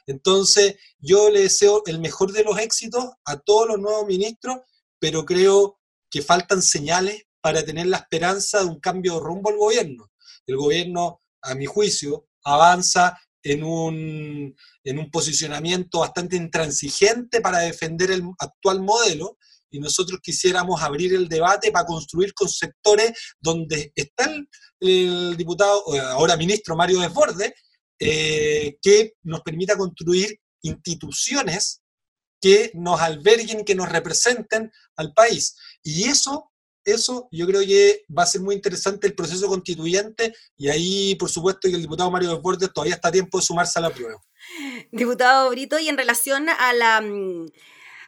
Entonces, 0.06 0.76
yo 0.98 1.30
le 1.30 1.42
deseo 1.42 1.82
el 1.86 2.00
mejor 2.00 2.32
de 2.32 2.44
los 2.44 2.58
éxitos 2.58 3.04
a 3.24 3.38
todos 3.38 3.68
los 3.68 3.78
nuevos 3.78 4.06
ministros, 4.06 4.58
pero 4.98 5.24
creo 5.24 5.78
que 6.10 6.22
faltan 6.22 6.62
señales 6.62 7.22
para 7.40 7.64
tener 7.64 7.86
la 7.86 7.98
esperanza 7.98 8.60
de 8.60 8.66
un 8.66 8.80
cambio 8.80 9.14
de 9.14 9.20
rumbo 9.20 9.50
al 9.50 9.56
gobierno. 9.56 10.10
El 10.46 10.56
gobierno, 10.56 11.22
a 11.40 11.54
mi 11.54 11.66
juicio, 11.66 12.26
avanza 12.44 13.18
en 13.42 13.64
un, 13.64 14.54
en 14.84 14.98
un 14.98 15.10
posicionamiento 15.10 16.00
bastante 16.00 16.36
intransigente 16.36 17.40
para 17.40 17.58
defender 17.60 18.10
el 18.10 18.22
actual 18.38 18.80
modelo, 18.80 19.38
y 19.72 19.80
nosotros 19.80 20.20
quisiéramos 20.22 20.80
abrir 20.82 21.14
el 21.14 21.28
debate 21.28 21.72
para 21.72 21.86
construir 21.86 22.32
con 22.34 22.48
sectores 22.48 23.12
donde 23.40 23.92
está 23.96 24.32
el, 24.78 25.36
diputado, 25.36 25.82
ahora 26.10 26.36
ministro 26.36 26.76
Mario 26.76 27.00
Desbordes, 27.00 27.52
eh, 27.98 28.76
que 28.80 29.14
nos 29.22 29.40
permita 29.40 29.76
construir 29.76 30.38
instituciones 30.62 31.82
que 32.40 32.72
nos 32.74 33.00
alberguen, 33.00 33.64
que 33.64 33.74
nos 33.74 33.88
representen 33.88 34.70
al 34.96 35.14
país. 35.14 35.56
Y 35.82 36.04
eso, 36.04 36.50
eso 36.84 37.28
yo 37.30 37.46
creo 37.46 37.60
que 37.60 38.04
va 38.16 38.24
a 38.24 38.26
ser 38.26 38.40
muy 38.40 38.56
interesante 38.56 39.06
el 39.06 39.14
proceso 39.14 39.46
constituyente 39.46 40.34
y 40.56 40.68
ahí, 40.68 41.14
por 41.14 41.30
supuesto, 41.30 41.68
que 41.68 41.76
el 41.76 41.82
diputado 41.82 42.10
Mario 42.10 42.30
Desbordes 42.30 42.72
todavía 42.72 42.96
está 42.96 43.08
a 43.08 43.12
tiempo 43.12 43.38
de 43.38 43.44
sumarse 43.44 43.78
a 43.78 43.82
la 43.82 43.90
prueba. 43.90 44.20
Diputado 44.90 45.48
Brito, 45.50 45.78
y 45.78 45.88
en 45.88 45.96
relación 45.96 46.48
a 46.48 46.72
la 46.72 47.00
mm, 47.00 47.46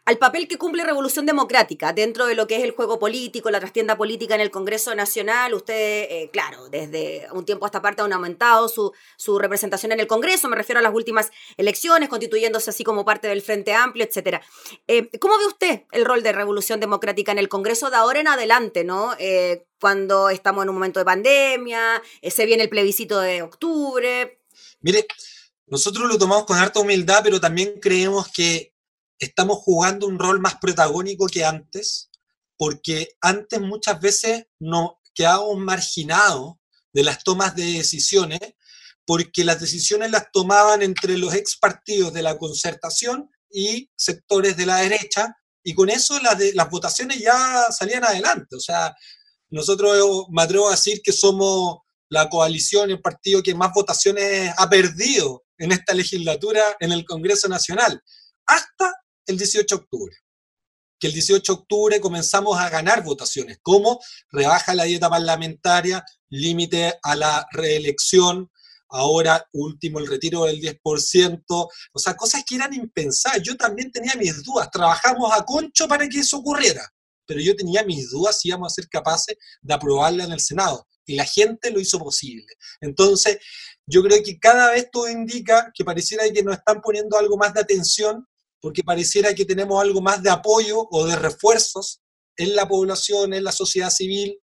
al 0.06 0.18
papel 0.18 0.48
que 0.48 0.58
cumple 0.58 0.84
Revolución 0.84 1.24
Democrática 1.24 1.92
dentro 1.92 2.26
de 2.26 2.34
lo 2.34 2.46
que 2.46 2.56
es 2.56 2.62
el 2.62 2.72
juego 2.72 2.98
político, 2.98 3.50
la 3.50 3.60
trastienda 3.60 3.96
política 3.96 4.34
en 4.34 4.42
el 4.42 4.50
Congreso 4.50 4.94
Nacional. 4.94 5.54
Usted, 5.54 5.74
eh, 5.74 6.30
claro, 6.30 6.68
desde 6.68 7.26
un 7.32 7.44
tiempo 7.46 7.64
a 7.64 7.68
esta 7.68 7.80
parte 7.80 8.02
han 8.02 8.12
aumentado 8.12 8.68
su, 8.68 8.92
su 9.16 9.38
representación 9.38 9.92
en 9.92 10.00
el 10.00 10.06
Congreso, 10.06 10.48
me 10.48 10.56
refiero 10.56 10.78
a 10.78 10.82
las 10.82 10.94
últimas 10.94 11.30
elecciones, 11.56 12.10
constituyéndose 12.10 12.68
así 12.68 12.84
como 12.84 13.04
parte 13.04 13.28
del 13.28 13.40
Frente 13.40 13.72
Amplio, 13.72 14.04
etc. 14.04 14.42
Eh, 14.86 15.08
¿Cómo 15.18 15.38
ve 15.38 15.46
usted 15.46 15.82
el 15.92 16.04
rol 16.04 16.22
de 16.22 16.32
Revolución 16.32 16.80
Democrática 16.80 17.32
en 17.32 17.38
el 17.38 17.48
Congreso 17.48 17.88
de 17.88 17.96
ahora 17.96 18.20
en 18.20 18.28
adelante, 18.28 18.84
no? 18.84 19.14
Eh, 19.18 19.66
cuando 19.80 20.28
estamos 20.28 20.64
en 20.64 20.68
un 20.68 20.76
momento 20.76 21.00
de 21.00 21.04
pandemia, 21.04 22.02
se 22.22 22.46
viene 22.46 22.62
el 22.62 22.68
plebiscito 22.68 23.20
de 23.20 23.42
octubre. 23.42 24.40
Mire, 24.80 25.06
nosotros 25.66 26.08
lo 26.08 26.18
tomamos 26.18 26.44
con 26.44 26.58
harta 26.58 26.80
humildad, 26.80 27.20
pero 27.22 27.40
también 27.40 27.80
creemos 27.80 28.28
que 28.30 28.73
estamos 29.18 29.58
jugando 29.58 30.06
un 30.06 30.18
rol 30.18 30.40
más 30.40 30.56
protagónico 30.56 31.26
que 31.26 31.44
antes, 31.44 32.10
porque 32.56 33.08
antes 33.20 33.60
muchas 33.60 34.00
veces 34.00 34.46
nos 34.58 34.92
quedábamos 35.14 35.58
marginados 35.58 36.54
de 36.92 37.02
las 37.02 37.24
tomas 37.24 37.54
de 37.56 37.64
decisiones, 37.64 38.40
porque 39.06 39.44
las 39.44 39.60
decisiones 39.60 40.10
las 40.10 40.30
tomaban 40.32 40.82
entre 40.82 41.18
los 41.18 41.34
ex 41.34 41.56
partidos 41.58 42.12
de 42.12 42.22
la 42.22 42.38
concertación 42.38 43.30
y 43.50 43.90
sectores 43.96 44.56
de 44.56 44.66
la 44.66 44.76
derecha, 44.76 45.36
y 45.62 45.74
con 45.74 45.88
eso 45.90 46.18
las, 46.20 46.38
las 46.54 46.70
votaciones 46.70 47.18
ya 47.18 47.66
salían 47.70 48.04
adelante. 48.04 48.56
O 48.56 48.60
sea, 48.60 48.94
nosotros 49.50 50.26
me 50.30 50.42
atrevo 50.42 50.68
a 50.68 50.72
decir 50.72 51.00
que 51.02 51.12
somos 51.12 51.78
la 52.08 52.28
coalición, 52.28 52.90
el 52.90 53.00
partido 53.00 53.42
que 53.42 53.54
más 53.54 53.72
votaciones 53.74 54.52
ha 54.56 54.68
perdido 54.68 55.44
en 55.58 55.72
esta 55.72 55.94
legislatura 55.94 56.76
en 56.80 56.92
el 56.92 57.04
Congreso 57.04 57.48
Nacional, 57.48 58.02
hasta 58.46 58.92
el 59.26 59.38
18 59.38 59.76
de 59.76 59.82
octubre. 59.82 60.16
Que 60.98 61.08
el 61.08 61.12
18 61.12 61.52
de 61.52 61.58
octubre 61.58 62.00
comenzamos 62.00 62.58
a 62.58 62.70
ganar 62.70 63.02
votaciones, 63.02 63.58
como 63.62 64.00
rebaja 64.30 64.74
la 64.74 64.84
dieta 64.84 65.10
parlamentaria, 65.10 66.04
límite 66.28 66.98
a 67.02 67.16
la 67.16 67.46
reelección, 67.52 68.50
ahora 68.88 69.44
último 69.52 69.98
el 69.98 70.06
retiro 70.06 70.44
del 70.44 70.60
10%, 70.60 71.42
o 71.48 71.98
sea, 71.98 72.16
cosas 72.16 72.44
que 72.46 72.54
eran 72.54 72.72
impensadas. 72.72 73.42
Yo 73.42 73.56
también 73.56 73.90
tenía 73.90 74.14
mis 74.14 74.42
dudas, 74.42 74.70
trabajamos 74.70 75.32
a 75.32 75.44
concho 75.44 75.88
para 75.88 76.08
que 76.08 76.20
eso 76.20 76.38
ocurriera, 76.38 76.88
pero 77.26 77.40
yo 77.40 77.56
tenía 77.56 77.82
mis 77.82 78.10
dudas 78.10 78.40
si 78.40 78.48
íbamos 78.48 78.72
a 78.72 78.74
ser 78.74 78.88
capaces 78.88 79.36
de 79.60 79.74
aprobarla 79.74 80.24
en 80.24 80.32
el 80.32 80.40
Senado, 80.40 80.86
y 81.06 81.16
la 81.16 81.24
gente 81.24 81.70
lo 81.70 81.80
hizo 81.80 81.98
posible. 81.98 82.46
Entonces, 82.80 83.38
yo 83.86 84.02
creo 84.02 84.22
que 84.22 84.38
cada 84.38 84.70
vez 84.70 84.88
todo 84.90 85.08
indica 85.08 85.70
que 85.74 85.84
pareciera 85.84 86.24
que 86.30 86.42
nos 86.42 86.56
están 86.56 86.80
poniendo 86.80 87.18
algo 87.18 87.36
más 87.36 87.52
de 87.52 87.60
atención 87.60 88.26
porque 88.64 88.82
pareciera 88.82 89.34
que 89.34 89.44
tenemos 89.44 89.78
algo 89.78 90.00
más 90.00 90.22
de 90.22 90.30
apoyo 90.30 90.88
o 90.90 91.04
de 91.04 91.16
refuerzos 91.16 92.00
en 92.34 92.56
la 92.56 92.66
población, 92.66 93.34
en 93.34 93.44
la 93.44 93.52
sociedad 93.52 93.90
civil, 93.90 94.40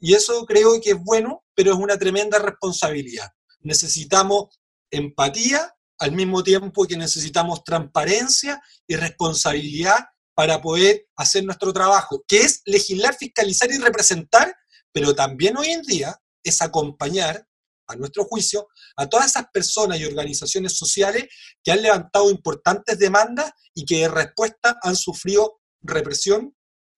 y 0.00 0.14
eso 0.14 0.46
creo 0.46 0.80
que 0.80 0.92
es 0.92 0.98
bueno, 0.98 1.44
pero 1.54 1.72
es 1.72 1.78
una 1.78 1.98
tremenda 1.98 2.38
responsabilidad. 2.38 3.30
Necesitamos 3.60 4.58
empatía 4.90 5.70
al 5.98 6.12
mismo 6.12 6.42
tiempo 6.42 6.86
que 6.86 6.96
necesitamos 6.96 7.62
transparencia 7.62 8.58
y 8.86 8.96
responsabilidad 8.96 9.98
para 10.34 10.62
poder 10.62 11.06
hacer 11.16 11.44
nuestro 11.44 11.70
trabajo, 11.74 12.24
que 12.26 12.38
es 12.38 12.62
legislar, 12.64 13.18
fiscalizar 13.18 13.70
y 13.70 13.76
representar, 13.76 14.56
pero 14.92 15.14
también 15.14 15.58
hoy 15.58 15.72
en 15.72 15.82
día 15.82 16.18
es 16.42 16.62
acompañar 16.62 17.46
a 17.88 17.96
nuestro 17.96 18.24
juicio, 18.24 18.68
a 18.96 19.08
todas 19.08 19.26
esas 19.26 19.46
personas 19.52 19.98
y 19.98 20.04
organizaciones 20.04 20.76
sociales 20.76 21.26
que 21.62 21.72
han 21.72 21.82
levantado 21.82 22.30
importantes 22.30 22.98
demandas 22.98 23.52
y 23.74 23.84
que 23.84 24.00
de 24.00 24.08
respuesta 24.08 24.78
han 24.82 24.94
sufrido 24.94 25.60
represión 25.80 26.54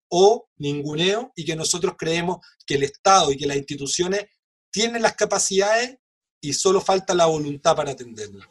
o 0.08 0.48
ninguneo 0.56 1.32
y 1.36 1.44
que 1.44 1.56
nosotros 1.56 1.94
creemos 1.96 2.38
que 2.66 2.74
el 2.74 2.82
Estado 2.82 3.30
y 3.30 3.36
que 3.36 3.46
las 3.46 3.56
instituciones 3.56 4.26
tienen 4.70 5.02
las 5.02 5.14
capacidades 5.14 5.96
y 6.40 6.52
solo 6.52 6.80
falta 6.80 7.14
la 7.14 7.26
voluntad 7.26 7.76
para 7.76 7.92
atenderlas. 7.92 8.46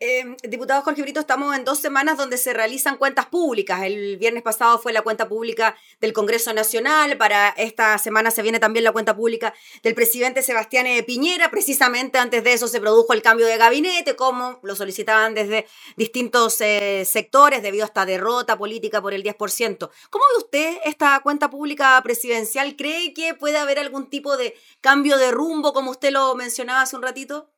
Eh, 0.00 0.36
diputado 0.44 0.82
Jorge 0.82 1.02
Brito, 1.02 1.18
estamos 1.18 1.56
en 1.56 1.64
dos 1.64 1.80
semanas 1.80 2.16
donde 2.16 2.38
se 2.38 2.52
realizan 2.52 2.98
cuentas 2.98 3.26
públicas. 3.26 3.82
El 3.82 4.16
viernes 4.16 4.44
pasado 4.44 4.78
fue 4.78 4.92
la 4.92 5.02
cuenta 5.02 5.28
pública 5.28 5.76
del 6.00 6.12
Congreso 6.12 6.52
Nacional. 6.52 7.16
Para 7.18 7.48
esta 7.48 7.98
semana 7.98 8.30
se 8.30 8.42
viene 8.42 8.60
también 8.60 8.84
la 8.84 8.92
cuenta 8.92 9.16
pública 9.16 9.52
del 9.82 9.96
presidente 9.96 10.44
Sebastián 10.44 10.86
e. 10.86 11.02
Piñera. 11.02 11.50
Precisamente 11.50 12.18
antes 12.18 12.44
de 12.44 12.52
eso 12.52 12.68
se 12.68 12.80
produjo 12.80 13.12
el 13.12 13.22
cambio 13.22 13.48
de 13.48 13.56
gabinete, 13.56 14.14
como 14.14 14.60
lo 14.62 14.76
solicitaban 14.76 15.34
desde 15.34 15.66
distintos 15.96 16.60
eh, 16.60 17.04
sectores 17.04 17.60
debido 17.64 17.82
a 17.82 17.88
esta 17.88 18.06
derrota 18.06 18.56
política 18.56 19.02
por 19.02 19.14
el 19.14 19.24
10%. 19.24 19.90
¿Cómo 20.10 20.24
ve 20.36 20.44
usted 20.44 20.78
esta 20.84 21.18
cuenta 21.24 21.50
pública 21.50 22.00
presidencial? 22.04 22.76
¿Cree 22.76 23.14
que 23.14 23.34
puede 23.34 23.58
haber 23.58 23.80
algún 23.80 24.08
tipo 24.08 24.36
de 24.36 24.54
cambio 24.80 25.18
de 25.18 25.32
rumbo, 25.32 25.72
como 25.72 25.90
usted 25.90 26.12
lo 26.12 26.36
mencionaba 26.36 26.82
hace 26.82 26.94
un 26.94 27.02
ratito? 27.02 27.50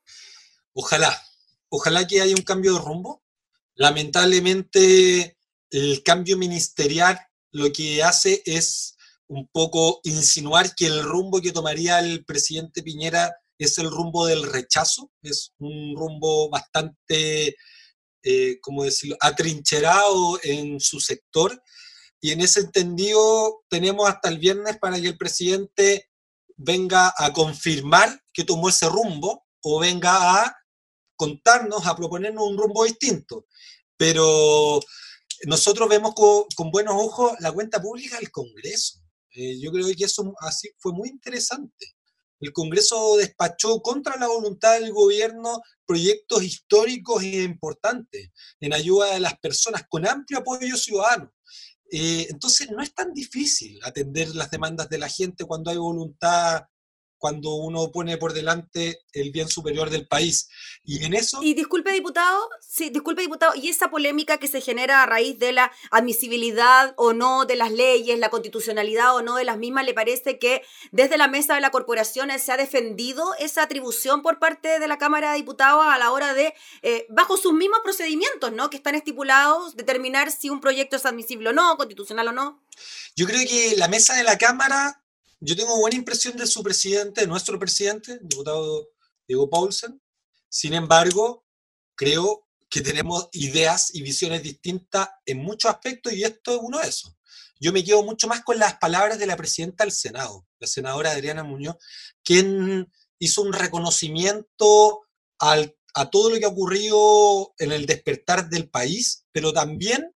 Ojalá, 0.73 1.21
ojalá 1.71 2.07
que 2.07 2.21
haya 2.21 2.35
un 2.35 2.43
cambio 2.43 2.75
de 2.75 2.81
rumbo. 2.81 3.23
Lamentablemente, 3.75 5.39
el 5.71 6.03
cambio 6.03 6.37
ministerial 6.37 7.19
lo 7.53 7.73
que 7.73 8.03
hace 8.03 8.43
es 8.45 8.97
un 9.27 9.49
poco 9.49 10.01
insinuar 10.05 10.75
que 10.75 10.87
el 10.87 11.03
rumbo 11.03 11.41
que 11.41 11.53
tomaría 11.53 12.01
el 12.01 12.25
presidente 12.25 12.83
Piñera 12.83 13.35
es 13.59 13.79
el 13.79 13.91
rumbo 13.91 14.27
del 14.27 14.43
rechazo, 14.43 15.11
es 15.23 15.53
un 15.59 15.95
rumbo 15.97 16.49
bastante, 16.51 17.57
eh, 18.23 18.59
¿cómo 18.61 18.85
decirlo?, 18.85 19.17
atrincherado 19.21 20.41
en 20.43 20.81
su 20.81 20.99
sector. 20.99 21.63
Y 22.21 22.33
en 22.33 22.41
ese 22.41 22.61
entendido 22.61 23.63
tenemos 23.69 24.09
hasta 24.09 24.29
el 24.29 24.39
viernes 24.39 24.79
para 24.79 25.01
que 25.01 25.09
el 25.09 25.17
presidente 25.17 26.11
venga 26.57 27.15
a 27.17 27.33
confirmar 27.33 28.23
que 28.33 28.45
tomó 28.45 28.69
ese 28.69 28.89
rumbo 28.89 29.47
o 29.63 29.79
venga 29.79 30.43
a 30.43 30.60
contarnos, 31.21 31.87
a 31.87 31.95
proponernos 31.95 32.49
un 32.49 32.57
rumbo 32.57 32.85
distinto. 32.85 33.47
Pero 33.99 34.81
nosotros 35.47 35.87
vemos 35.87 36.15
con, 36.15 36.71
buenos 36.71 36.95
ojos 36.97 37.33
la 37.41 37.53
cuenta 37.53 37.79
pública 37.79 38.17
del 38.17 38.31
Congreso. 38.31 39.01
Eh, 39.35 39.61
yo 39.61 39.71
creo 39.71 39.87
que 39.95 40.05
eso 40.05 40.33
así 40.41 40.71
fue 40.79 40.95
muy 40.95 41.11
interesante. 41.11 41.95
El 42.41 42.55
Congreso 42.55 43.19
despachó 43.19 43.83
contra 43.83 44.17
la 44.17 44.29
voluntad 44.29 44.81
del 44.81 44.95
gobierno 44.95 45.61
proyectos 45.85 46.43
históricos 46.43 47.23
e 47.23 47.43
importantes 47.43 48.31
en 48.59 48.73
ayuda 48.73 49.13
de 49.13 49.21
las 49.21 49.39
personas 49.41 49.83
con 49.91 50.07
amplio 50.07 50.39
apoyo 50.39 50.75
ciudadano. 50.79 51.31
Eh, 51.93 52.29
entonces 52.31 52.71
no 52.71 52.83
es 52.83 52.95
tan 52.95 53.13
difícil 53.13 53.79
atender 53.83 54.35
las 54.35 54.51
demandas 54.51 54.89
de 54.89 54.97
la 54.97 55.09
gente 55.11 55.45
cuando 55.45 55.71
hay 55.71 55.77
voluntad 55.77 56.63
cuando 57.21 57.55
uno 57.55 57.93
pone 57.93 58.17
por 58.17 58.33
delante 58.33 58.99
el 59.13 59.31
bien 59.31 59.49
superior 59.49 59.91
del 59.91 60.09
país. 60.09 60.49
Y 60.85 61.05
en 61.05 61.15
eso... 61.15 61.41
Y 61.43 61.55
disculpe, 61.55 61.93
diputado, 61.93 62.49
sí, 62.61 62.91
disculpe, 62.91 63.23
diputado, 63.23 63.55
y 63.55 63.69
esa 63.69 63.91
polémica 63.91 64.39
que 64.39 64.49
se 64.49 64.61
genera 64.61 65.03
a 65.03 65.07
raíz 65.07 65.39
de 65.39 65.53
la 65.53 65.71
admisibilidad 65.91 66.95
o 66.97 67.13
no 67.13 67.45
de 67.45 67.57
las 67.57 67.71
leyes, 67.71 68.19
la 68.19 68.31
constitucionalidad 68.31 69.15
o 69.15 69.23
no 69.23 69.37
de 69.37 69.45
las 69.45 69.59
mismas, 69.59 69.85
¿le 69.85 69.95
parece 69.95 70.39
que 70.39 70.63
desde 70.91 71.19
la 71.19 71.29
mesa 71.29 71.55
de 71.55 71.61
la 71.61 71.71
corporación 71.71 72.31
se 72.39 72.53
ha 72.53 72.57
defendido 72.57 73.35
esa 73.39 73.63
atribución 73.63 74.23
por 74.23 74.39
parte 74.39 74.79
de 74.79 74.89
la 74.89 74.99
Cámara 74.99 75.33
de 75.33 75.37
Diputados 75.37 75.85
a 75.87 75.99
la 75.99 76.11
hora 76.13 76.33
de, 76.33 76.55
eh, 76.83 77.07
bajo 77.11 77.37
sus 77.37 77.53
mismos 77.53 77.81
procedimientos, 77.85 78.53
¿no? 78.53 78.71
Que 78.71 78.79
están 78.79 78.95
estipulados, 78.95 79.77
determinar 79.77 80.33
si 80.33 80.49
un 80.49 80.61
proyecto 80.61 80.97
es 80.97 81.05
admisible 81.05 81.51
o 81.51 81.53
no, 81.53 81.77
constitucional 81.77 82.29
o 82.29 82.33
no? 82.33 82.63
Yo 83.15 83.27
creo 83.27 83.47
que 83.47 83.77
la 83.77 83.89
mesa 83.89 84.15
de 84.15 84.25
la 84.25 84.39
Cámara 84.39 85.00
yo 85.41 85.57
tengo 85.57 85.79
buena 85.79 85.97
impresión 85.97 86.37
de 86.37 86.47
su 86.47 86.63
presidente, 86.63 87.23
de 87.23 87.27
nuestro 87.27 87.59
presidente, 87.59 88.19
diputado 88.23 88.91
Diego 89.27 89.49
Paulsen. 89.49 90.01
Sin 90.49 90.75
embargo, 90.75 91.47
creo 91.95 92.47
que 92.69 92.83
tenemos 92.83 93.29
ideas 93.33 93.95
y 93.95 94.03
visiones 94.03 94.43
distintas 94.43 95.09
en 95.25 95.39
muchos 95.39 95.71
aspectos 95.71 96.13
y 96.13 96.25
esto 96.25 96.55
es 96.55 96.61
uno 96.63 96.79
de 96.79 96.89
esos. 96.89 97.17
Yo 97.59 97.73
me 97.73 97.83
quedo 97.83 98.03
mucho 98.03 98.29
más 98.29 98.43
con 98.43 98.59
las 98.59 98.77
palabras 98.77 99.19
de 99.19 99.27
la 99.27 99.37
presidenta 99.37 99.85
del 99.85 99.93
Senado, 99.93 100.47
la 100.59 100.67
senadora 100.67 101.13
Adriana 101.13 101.43
Muñoz, 101.43 101.77
quien 102.23 102.91
hizo 103.19 103.43
un 103.43 103.53
reconocimiento 103.53 105.03
a 105.39 106.11
todo 106.11 106.31
lo 106.31 106.39
que 106.39 106.45
ha 106.45 106.49
ocurrido 106.49 107.55
en 107.59 107.73
el 107.73 107.87
despertar 107.87 108.49
del 108.49 108.69
país, 108.69 109.27
pero 109.33 109.53
también 109.53 110.15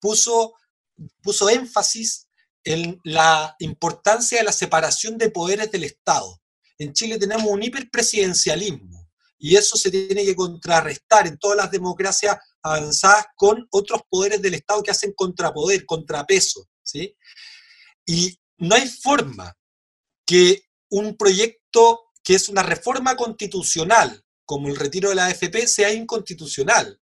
puso, 0.00 0.54
puso 1.22 1.48
énfasis 1.50 2.29
en 2.64 3.00
la 3.04 3.54
importancia 3.58 4.38
de 4.38 4.44
la 4.44 4.52
separación 4.52 5.16
de 5.18 5.30
poderes 5.30 5.70
del 5.70 5.84
Estado. 5.84 6.40
En 6.78 6.92
Chile 6.92 7.18
tenemos 7.18 7.46
un 7.46 7.62
hiperpresidencialismo 7.62 9.08
y 9.38 9.56
eso 9.56 9.76
se 9.76 9.90
tiene 9.90 10.24
que 10.24 10.36
contrarrestar 10.36 11.26
en 11.26 11.38
todas 11.38 11.56
las 11.56 11.70
democracias 11.70 12.36
avanzadas 12.62 13.26
con 13.36 13.66
otros 13.70 14.02
poderes 14.08 14.42
del 14.42 14.54
Estado 14.54 14.82
que 14.82 14.90
hacen 14.90 15.12
contrapoder, 15.14 15.86
contrapeso. 15.86 16.68
¿sí? 16.82 17.16
Y 18.06 18.38
no 18.58 18.74
hay 18.74 18.88
forma 18.88 19.56
que 20.26 20.62
un 20.90 21.16
proyecto 21.16 22.02
que 22.22 22.34
es 22.34 22.48
una 22.48 22.62
reforma 22.62 23.16
constitucional, 23.16 24.22
como 24.44 24.68
el 24.68 24.76
retiro 24.76 25.08
de 25.08 25.14
la 25.14 25.26
AFP, 25.26 25.66
sea 25.66 25.92
inconstitucional. 25.92 27.00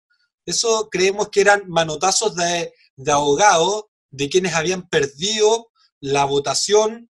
Eso 0.45 0.89
creemos 0.91 1.29
que 1.29 1.41
eran 1.41 1.63
manotazos 1.67 2.35
de, 2.35 2.73
de 2.95 3.11
abogados 3.11 3.85
de 4.15 4.29
quienes 4.29 4.53
habían 4.53 4.87
perdido 4.87 5.71
la 5.99 6.25
votación 6.25 7.09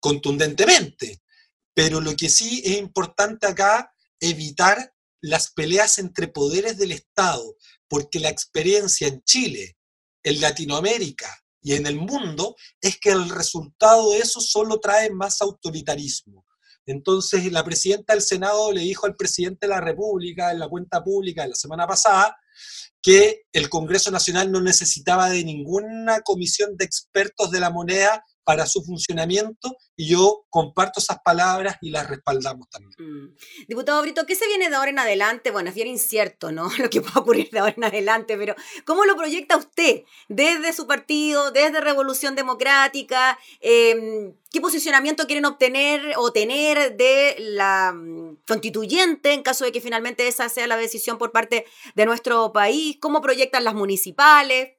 contundentemente. 0.00 1.22
Pero 1.74 2.00
lo 2.00 2.14
que 2.16 2.28
sí 2.28 2.62
es 2.64 2.78
importante 2.78 3.46
acá, 3.46 3.92
evitar 4.20 4.94
las 5.20 5.52
peleas 5.52 5.98
entre 5.98 6.28
poderes 6.28 6.78
del 6.78 6.92
Estado, 6.92 7.56
porque 7.88 8.20
la 8.20 8.28
experiencia 8.28 9.08
en 9.08 9.22
Chile, 9.22 9.76
en 10.22 10.40
Latinoamérica 10.40 11.34
y 11.62 11.74
en 11.74 11.86
el 11.86 11.96
mundo 11.96 12.56
es 12.80 12.98
que 12.98 13.10
el 13.10 13.28
resultado 13.28 14.10
de 14.10 14.18
eso 14.18 14.40
solo 14.40 14.80
trae 14.80 15.10
más 15.10 15.42
autoritarismo. 15.42 16.46
Entonces, 16.86 17.50
la 17.52 17.64
presidenta 17.64 18.14
del 18.14 18.22
Senado 18.22 18.72
le 18.72 18.80
dijo 18.80 19.06
al 19.06 19.16
presidente 19.16 19.66
de 19.66 19.74
la 19.74 19.80
República 19.80 20.50
en 20.50 20.58
la 20.58 20.68
cuenta 20.68 21.02
pública 21.02 21.42
de 21.42 21.50
la 21.50 21.54
semana 21.54 21.86
pasada 21.86 22.36
que 23.02 23.42
el 23.52 23.68
Congreso 23.68 24.10
Nacional 24.10 24.50
no 24.52 24.60
necesitaba 24.60 25.30
de 25.30 25.44
ninguna 25.44 26.20
comisión 26.20 26.76
de 26.76 26.84
expertos 26.84 27.50
de 27.50 27.60
la 27.60 27.70
moneda 27.70 28.24
para 28.50 28.66
su 28.66 28.82
funcionamiento 28.82 29.76
y 29.94 30.08
yo 30.08 30.44
comparto 30.50 30.98
esas 30.98 31.18
palabras 31.24 31.76
y 31.82 31.90
las 31.90 32.10
respaldamos 32.10 32.68
también. 32.68 32.96
Mm. 32.98 33.36
Diputado 33.68 34.02
Brito, 34.02 34.26
¿qué 34.26 34.34
se 34.34 34.48
viene 34.48 34.68
de 34.68 34.74
ahora 34.74 34.90
en 34.90 34.98
adelante? 34.98 35.52
Bueno, 35.52 35.68
es 35.68 35.76
bien 35.76 35.86
incierto, 35.86 36.50
¿no? 36.50 36.68
Lo 36.78 36.90
que 36.90 37.00
pueda 37.00 37.20
ocurrir 37.20 37.48
de 37.50 37.60
ahora 37.60 37.74
en 37.76 37.84
adelante, 37.84 38.36
pero 38.36 38.56
¿cómo 38.84 39.04
lo 39.04 39.14
proyecta 39.14 39.56
usted 39.56 40.02
desde 40.28 40.72
su 40.72 40.88
partido, 40.88 41.52
desde 41.52 41.80
Revolución 41.80 42.34
Democrática? 42.34 43.38
Em, 43.60 44.34
¿Qué 44.50 44.60
posicionamiento 44.60 45.28
quieren 45.28 45.44
obtener 45.44 46.14
o 46.16 46.32
tener 46.32 46.96
de 46.96 47.36
la 47.38 47.92
mm, 47.94 48.38
constituyente 48.48 49.32
en 49.32 49.44
caso 49.44 49.64
de 49.64 49.70
que 49.70 49.80
finalmente 49.80 50.26
esa 50.26 50.48
sea 50.48 50.66
la 50.66 50.76
decisión 50.76 51.18
por 51.18 51.30
parte 51.30 51.66
de 51.94 52.04
nuestro 52.04 52.52
país? 52.52 52.96
¿Cómo 53.00 53.20
proyectan 53.20 53.62
las 53.62 53.74
municipales? 53.74 54.72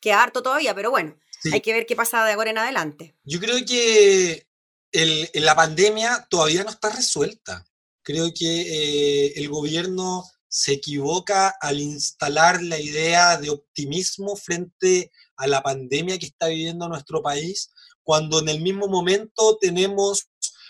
Que 0.00 0.12
harto 0.12 0.44
todavía, 0.44 0.76
pero 0.76 0.92
bueno. 0.92 1.16
Hay 1.52 1.60
que 1.60 1.72
ver 1.72 1.86
qué 1.86 1.96
pasa 1.96 2.24
de 2.24 2.32
ahora 2.32 2.50
en 2.50 2.58
adelante. 2.58 3.16
Yo 3.24 3.40
creo 3.40 3.64
que 3.64 4.46
la 5.34 5.54
pandemia 5.54 6.26
todavía 6.30 6.64
no 6.64 6.70
está 6.70 6.90
resuelta. 6.90 7.64
Creo 8.02 8.32
que 8.32 9.26
eh, 9.26 9.32
el 9.36 9.48
gobierno 9.48 10.24
se 10.48 10.72
equivoca 10.72 11.54
al 11.60 11.80
instalar 11.80 12.62
la 12.62 12.80
idea 12.80 13.36
de 13.36 13.50
optimismo 13.50 14.36
frente 14.36 15.10
a 15.36 15.46
la 15.46 15.62
pandemia 15.62 16.18
que 16.18 16.26
está 16.26 16.46
viviendo 16.46 16.88
nuestro 16.88 17.22
país, 17.22 17.72
cuando 18.02 18.38
en 18.38 18.48
el 18.48 18.60
mismo 18.60 18.88
momento 18.88 19.58
tenemos 19.60 20.28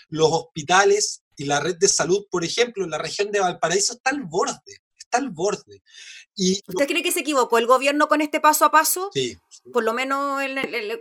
los 0.09 0.29
hospitales 0.31 1.23
y 1.37 1.45
la 1.45 1.59
red 1.59 1.77
de 1.77 1.87
salud, 1.87 2.25
por 2.29 2.43
ejemplo, 2.43 2.83
en 2.83 2.89
la 2.89 2.97
región 2.97 3.31
de 3.31 3.39
Valparaíso 3.39 3.93
está 3.93 4.09
al 4.09 4.23
borde, 4.23 4.81
está 4.97 5.19
al 5.19 5.29
borde. 5.29 5.83
¿Usted 6.37 6.87
cree 6.87 7.01
que 7.01 7.11
se 7.11 7.21
equivocó 7.21 7.57
el 7.57 7.65
gobierno 7.65 8.07
con 8.07 8.21
este 8.21 8.39
paso 8.39 8.63
a 8.65 8.71
paso? 8.71 9.09
Sí. 9.13 9.37
Por 9.73 9.83
lo 9.83 9.93
menos 9.93 10.39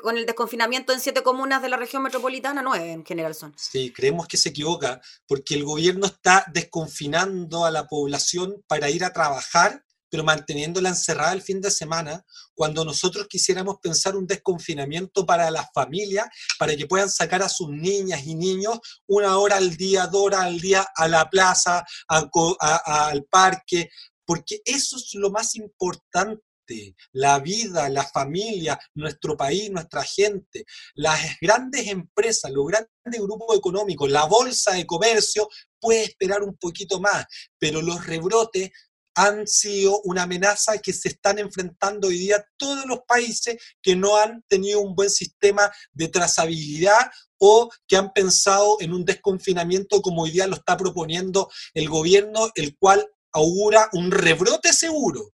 con 0.00 0.16
el 0.16 0.24
desconfinamiento 0.24 0.92
en 0.92 1.00
siete 1.00 1.22
comunas 1.22 1.60
de 1.60 1.68
la 1.68 1.76
región 1.76 2.02
metropolitana, 2.02 2.62
nueve 2.62 2.90
en 2.90 3.04
general 3.04 3.34
son. 3.34 3.54
Sí, 3.56 3.92
creemos 3.92 4.26
que 4.26 4.38
se 4.38 4.48
equivoca 4.48 5.00
porque 5.26 5.54
el 5.54 5.64
gobierno 5.64 6.06
está 6.06 6.46
desconfinando 6.52 7.64
a 7.64 7.70
la 7.70 7.86
población 7.86 8.64
para 8.66 8.88
ir 8.88 9.04
a 9.04 9.12
trabajar, 9.12 9.84
pero 10.08 10.24
manteniéndola 10.24 10.88
encerrada 10.88 11.32
el 11.32 11.42
fin 11.42 11.60
de 11.60 11.70
semana, 11.70 12.24
cuando 12.54 12.84
nosotros 12.84 13.26
quisiéramos 13.28 13.76
pensar 13.82 14.16
un 14.16 14.26
desconfinamiento 14.26 15.26
para 15.26 15.50
las 15.50 15.66
familias, 15.74 16.26
para 16.58 16.74
que 16.74 16.86
puedan 16.86 17.10
sacar 17.10 17.42
a 17.42 17.48
sus 17.48 17.68
niñas 17.68 18.24
y 18.24 18.34
niños 18.36 18.78
una 19.06 19.36
hora 19.36 19.56
al 19.56 19.76
día, 19.76 20.06
dos 20.06 20.22
horas 20.22 20.44
al 20.44 20.60
día 20.60 20.86
a 20.94 21.08
la 21.08 21.28
plaza, 21.28 21.84
al 22.08 23.24
parque, 23.24 23.90
porque 24.26 24.60
eso 24.64 24.96
es 24.96 25.14
lo 25.14 25.30
más 25.30 25.54
importante 25.54 26.42
la 27.12 27.38
vida, 27.38 27.88
la 27.88 28.04
familia, 28.04 28.78
nuestro 28.94 29.36
país, 29.36 29.70
nuestra 29.70 30.02
gente, 30.02 30.64
las 30.94 31.36
grandes 31.40 31.86
empresas, 31.88 32.50
los 32.50 32.66
grandes 32.66 33.20
grupos 33.20 33.56
económicos, 33.56 34.10
la 34.10 34.24
bolsa 34.24 34.72
de 34.72 34.86
comercio 34.86 35.48
puede 35.80 36.04
esperar 36.04 36.42
un 36.42 36.56
poquito 36.56 37.00
más, 37.00 37.26
pero 37.58 37.82
los 37.82 38.04
rebrotes 38.06 38.70
han 39.18 39.46
sido 39.46 40.02
una 40.02 40.24
amenaza 40.24 40.76
que 40.76 40.92
se 40.92 41.08
están 41.08 41.38
enfrentando 41.38 42.08
hoy 42.08 42.18
día 42.18 42.44
todos 42.58 42.84
los 42.84 42.98
países 43.08 43.56
que 43.80 43.96
no 43.96 44.18
han 44.18 44.42
tenido 44.46 44.80
un 44.80 44.94
buen 44.94 45.08
sistema 45.08 45.72
de 45.92 46.08
trazabilidad 46.08 47.10
o 47.38 47.70
que 47.88 47.96
han 47.96 48.12
pensado 48.12 48.76
en 48.80 48.92
un 48.92 49.06
desconfinamiento 49.06 50.02
como 50.02 50.22
hoy 50.22 50.32
día 50.32 50.46
lo 50.46 50.56
está 50.56 50.76
proponiendo 50.76 51.50
el 51.72 51.88
gobierno, 51.88 52.50
el 52.56 52.76
cual 52.76 53.08
augura 53.36 53.90
un 53.92 54.10
rebrote 54.10 54.72
seguro. 54.72 55.32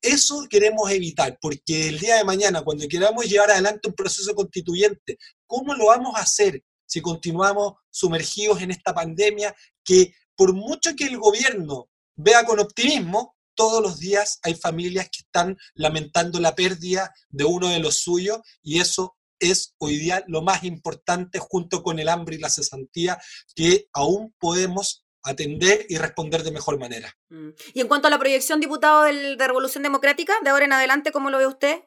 Eso 0.00 0.46
queremos 0.48 0.90
evitar, 0.90 1.38
porque 1.40 1.88
el 1.88 1.98
día 1.98 2.16
de 2.16 2.24
mañana, 2.24 2.62
cuando 2.62 2.86
queramos 2.88 3.26
llevar 3.26 3.50
adelante 3.50 3.88
un 3.88 3.94
proceso 3.94 4.34
constituyente, 4.34 5.18
¿cómo 5.46 5.74
lo 5.74 5.86
vamos 5.86 6.14
a 6.16 6.22
hacer 6.22 6.62
si 6.86 7.00
continuamos 7.00 7.74
sumergidos 7.90 8.62
en 8.62 8.70
esta 8.70 8.94
pandemia 8.94 9.54
que 9.84 10.14
por 10.36 10.52
mucho 10.54 10.94
que 10.96 11.04
el 11.04 11.18
gobierno 11.18 11.88
vea 12.14 12.44
con 12.44 12.60
optimismo, 12.60 13.36
todos 13.54 13.82
los 13.82 13.98
días 13.98 14.38
hay 14.42 14.54
familias 14.54 15.06
que 15.06 15.20
están 15.20 15.56
lamentando 15.74 16.38
la 16.40 16.54
pérdida 16.54 17.12
de 17.28 17.44
uno 17.44 17.68
de 17.68 17.80
los 17.80 17.98
suyos 17.98 18.40
y 18.62 18.80
eso 18.80 19.16
es 19.40 19.74
hoy 19.78 19.98
día 19.98 20.22
lo 20.28 20.42
más 20.42 20.62
importante 20.64 21.38
junto 21.40 21.82
con 21.82 21.98
el 21.98 22.08
hambre 22.08 22.36
y 22.36 22.38
la 22.38 22.48
cesantía 22.48 23.20
que 23.54 23.88
aún 23.92 24.34
podemos 24.38 25.01
atender 25.22 25.86
y 25.88 25.98
responder 25.98 26.42
de 26.42 26.50
mejor 26.50 26.78
manera. 26.78 27.16
Mm. 27.28 27.50
Y 27.74 27.80
en 27.80 27.88
cuanto 27.88 28.08
a 28.08 28.10
la 28.10 28.18
proyección, 28.18 28.60
diputado 28.60 29.02
de 29.04 29.36
Revolución 29.36 29.82
Democrática, 29.82 30.34
de 30.42 30.50
ahora 30.50 30.64
en 30.64 30.72
adelante, 30.72 31.12
¿cómo 31.12 31.30
lo 31.30 31.38
ve 31.38 31.46
usted? 31.46 31.80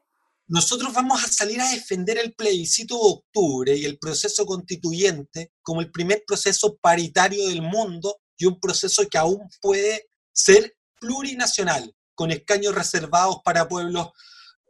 Nosotros 0.47 0.93
vamos 0.93 1.23
a 1.23 1.27
salir 1.27 1.59
a 1.59 1.69
defender 1.71 2.19
el 2.19 2.35
plebiscito 2.35 2.95
de 2.95 3.01
octubre 3.03 3.75
y 3.75 3.85
el 3.85 3.97
proceso 3.97 4.45
constituyente 4.45 5.51
como 5.63 5.81
el 5.81 5.89
primer 5.89 6.23
proceso 6.25 6.77
paritario 6.77 7.47
del 7.47 7.63
mundo 7.63 8.17
y 8.37 8.45
un 8.45 8.59
proceso 8.59 9.07
que 9.09 9.17
aún 9.17 9.39
puede 9.59 10.07
ser 10.31 10.75
plurinacional, 10.99 11.95
con 12.13 12.31
escaños 12.31 12.75
reservados 12.75 13.37
para 13.43 13.67
pueblos 13.67 14.09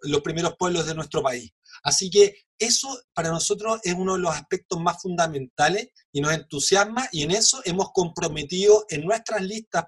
los 0.05 0.21
primeros 0.21 0.55
pueblos 0.57 0.85
de 0.85 0.95
nuestro 0.95 1.21
país. 1.21 1.51
Así 1.83 2.09
que 2.09 2.35
eso 2.57 2.97
para 3.13 3.29
nosotros 3.29 3.79
es 3.83 3.93
uno 3.93 4.13
de 4.13 4.19
los 4.19 4.33
aspectos 4.33 4.79
más 4.79 5.01
fundamentales 5.01 5.89
y 6.13 6.21
nos 6.21 6.33
entusiasma 6.33 7.07
y 7.11 7.23
en 7.23 7.31
eso 7.31 7.61
hemos 7.65 7.91
comprometido 7.91 8.85
en 8.89 9.03
nuestras 9.03 9.41
listas, 9.41 9.85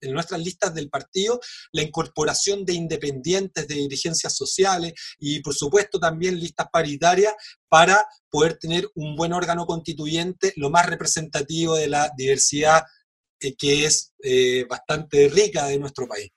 en 0.00 0.12
nuestras 0.12 0.40
listas 0.40 0.72
del 0.74 0.88
partido 0.88 1.40
la 1.72 1.82
incorporación 1.82 2.64
de 2.64 2.74
independientes, 2.74 3.66
de 3.66 3.74
dirigencias 3.74 4.36
sociales 4.36 4.92
y 5.18 5.40
por 5.40 5.54
supuesto 5.54 5.98
también 5.98 6.38
listas 6.38 6.68
paritarias 6.72 7.34
para 7.68 8.06
poder 8.30 8.58
tener 8.58 8.88
un 8.94 9.16
buen 9.16 9.32
órgano 9.32 9.66
constituyente 9.66 10.52
lo 10.56 10.70
más 10.70 10.86
representativo 10.86 11.74
de 11.74 11.88
la 11.88 12.12
diversidad 12.16 12.84
eh, 13.40 13.56
que 13.56 13.86
es 13.86 14.14
eh, 14.22 14.64
bastante 14.68 15.28
rica 15.28 15.66
de 15.66 15.78
nuestro 15.78 16.06
país. 16.06 16.30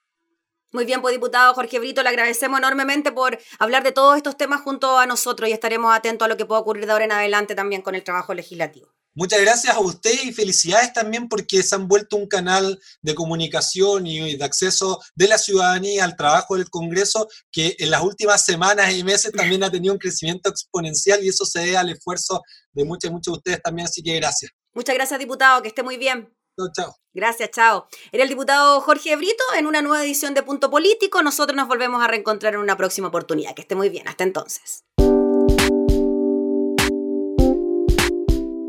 Muy 0.74 0.84
bien, 0.84 1.02
pues 1.02 1.14
diputado 1.14 1.54
Jorge 1.54 1.80
Brito, 1.80 2.04
le 2.04 2.10
agradecemos 2.10 2.60
enormemente 2.60 3.14
por 3.14 3.40
hablar 3.58 3.84
de 3.84 3.94
todos 3.94 4.18
estos 4.18 4.36
temas 4.36 4.62
junto 4.62 4.98
a 4.98 5.06
nosotros 5.06 5.50
y 5.50 5.54
estaremos 5.54 5.96
atentos 5.96 6.26
a 6.26 6.30
lo 6.30 6.36
que 6.36 6.46
pueda 6.46 6.60
ocurrir 6.60 6.86
de 6.86 6.92
ahora 6.92 7.06
en 7.06 7.14
adelante 7.14 7.56
también 7.56 7.82
con 7.82 7.96
el 7.96 8.04
trabajo 8.04 8.34
legislativo. 8.34 8.94
Muchas 9.20 9.42
gracias 9.42 9.76
a 9.76 9.80
usted 9.80 10.14
y 10.26 10.32
felicidades 10.32 10.94
también 10.94 11.28
porque 11.28 11.64
se 11.64 11.74
han 11.74 11.88
vuelto 11.88 12.18
un 12.18 12.28
canal 12.28 12.80
de 13.02 13.16
comunicación 13.16 14.06
y 14.06 14.36
de 14.36 14.44
acceso 14.44 15.02
de 15.16 15.28
la 15.28 15.40
ciudadanía 15.40 16.04
al 16.04 16.16
trabajo 16.16 16.56
del 16.56 16.70
Congreso 16.70 17.28
que 17.52 17.76
en 17.80 17.90
las 17.90 18.04
últimas 18.04 18.46
semanas 18.46 18.94
y 18.94 19.04
meses 19.04 19.32
también 19.32 19.64
ha 19.64 19.72
tenido 19.72 19.94
un 19.94 20.00
crecimiento 20.00 20.50
exponencial 20.50 21.24
y 21.24 21.30
eso 21.30 21.46
se 21.46 21.62
debe 21.62 21.78
al 21.78 21.90
esfuerzo 21.90 22.44
de 22.74 22.86
muchos 22.86 23.10
y 23.10 23.14
muchos 23.14 23.34
de 23.34 23.38
ustedes 23.38 23.62
también, 23.64 23.88
así 23.88 24.04
que 24.04 24.14
gracias. 24.18 24.52
Muchas 24.76 24.94
gracias, 24.94 25.18
diputado, 25.18 25.64
que 25.64 25.70
esté 25.70 25.82
muy 25.82 25.98
bien. 25.98 26.37
Chao, 26.74 26.96
Gracias, 27.14 27.52
chao. 27.52 27.88
Era 28.12 28.24
el 28.24 28.30
diputado 28.30 28.82
Jorge 28.82 29.16
Brito 29.16 29.44
en 29.58 29.68
una 29.68 29.84
nueva 29.84 30.04
edición 30.04 30.34
de 30.34 30.42
Punto 30.42 30.72
Político. 30.72 31.22
Nosotros 31.22 31.56
nos 31.56 31.68
volvemos 31.68 32.04
a 32.04 32.08
reencontrar 32.08 32.56
en 32.56 32.62
una 32.62 32.76
próxima 32.76 33.10
oportunidad. 33.10 33.54
Que 33.54 33.62
esté 33.62 33.76
muy 33.76 33.90
bien. 33.90 34.08
Hasta 34.08 34.24
entonces. 34.24 34.84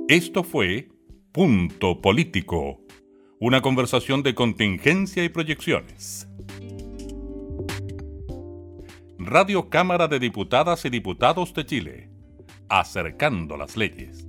Esto 0.09 0.45
fue 0.45 0.89
Punto 1.33 2.01
Político, 2.03 2.81
una 3.41 3.63
conversación 3.63 4.23
de 4.23 4.35
contingencia 4.35 5.25
y 5.25 5.31
proyecciones. 5.31 6.29
Radio 9.19 9.71
Cámara 9.71 10.09
de 10.09 10.19
Diputadas 10.19 10.85
y 10.85 10.91
Diputados 10.91 11.53
de 11.55 11.67
Chile, 11.67 12.11
acercando 12.69 13.57
las 13.57 13.77
leyes. 13.77 14.28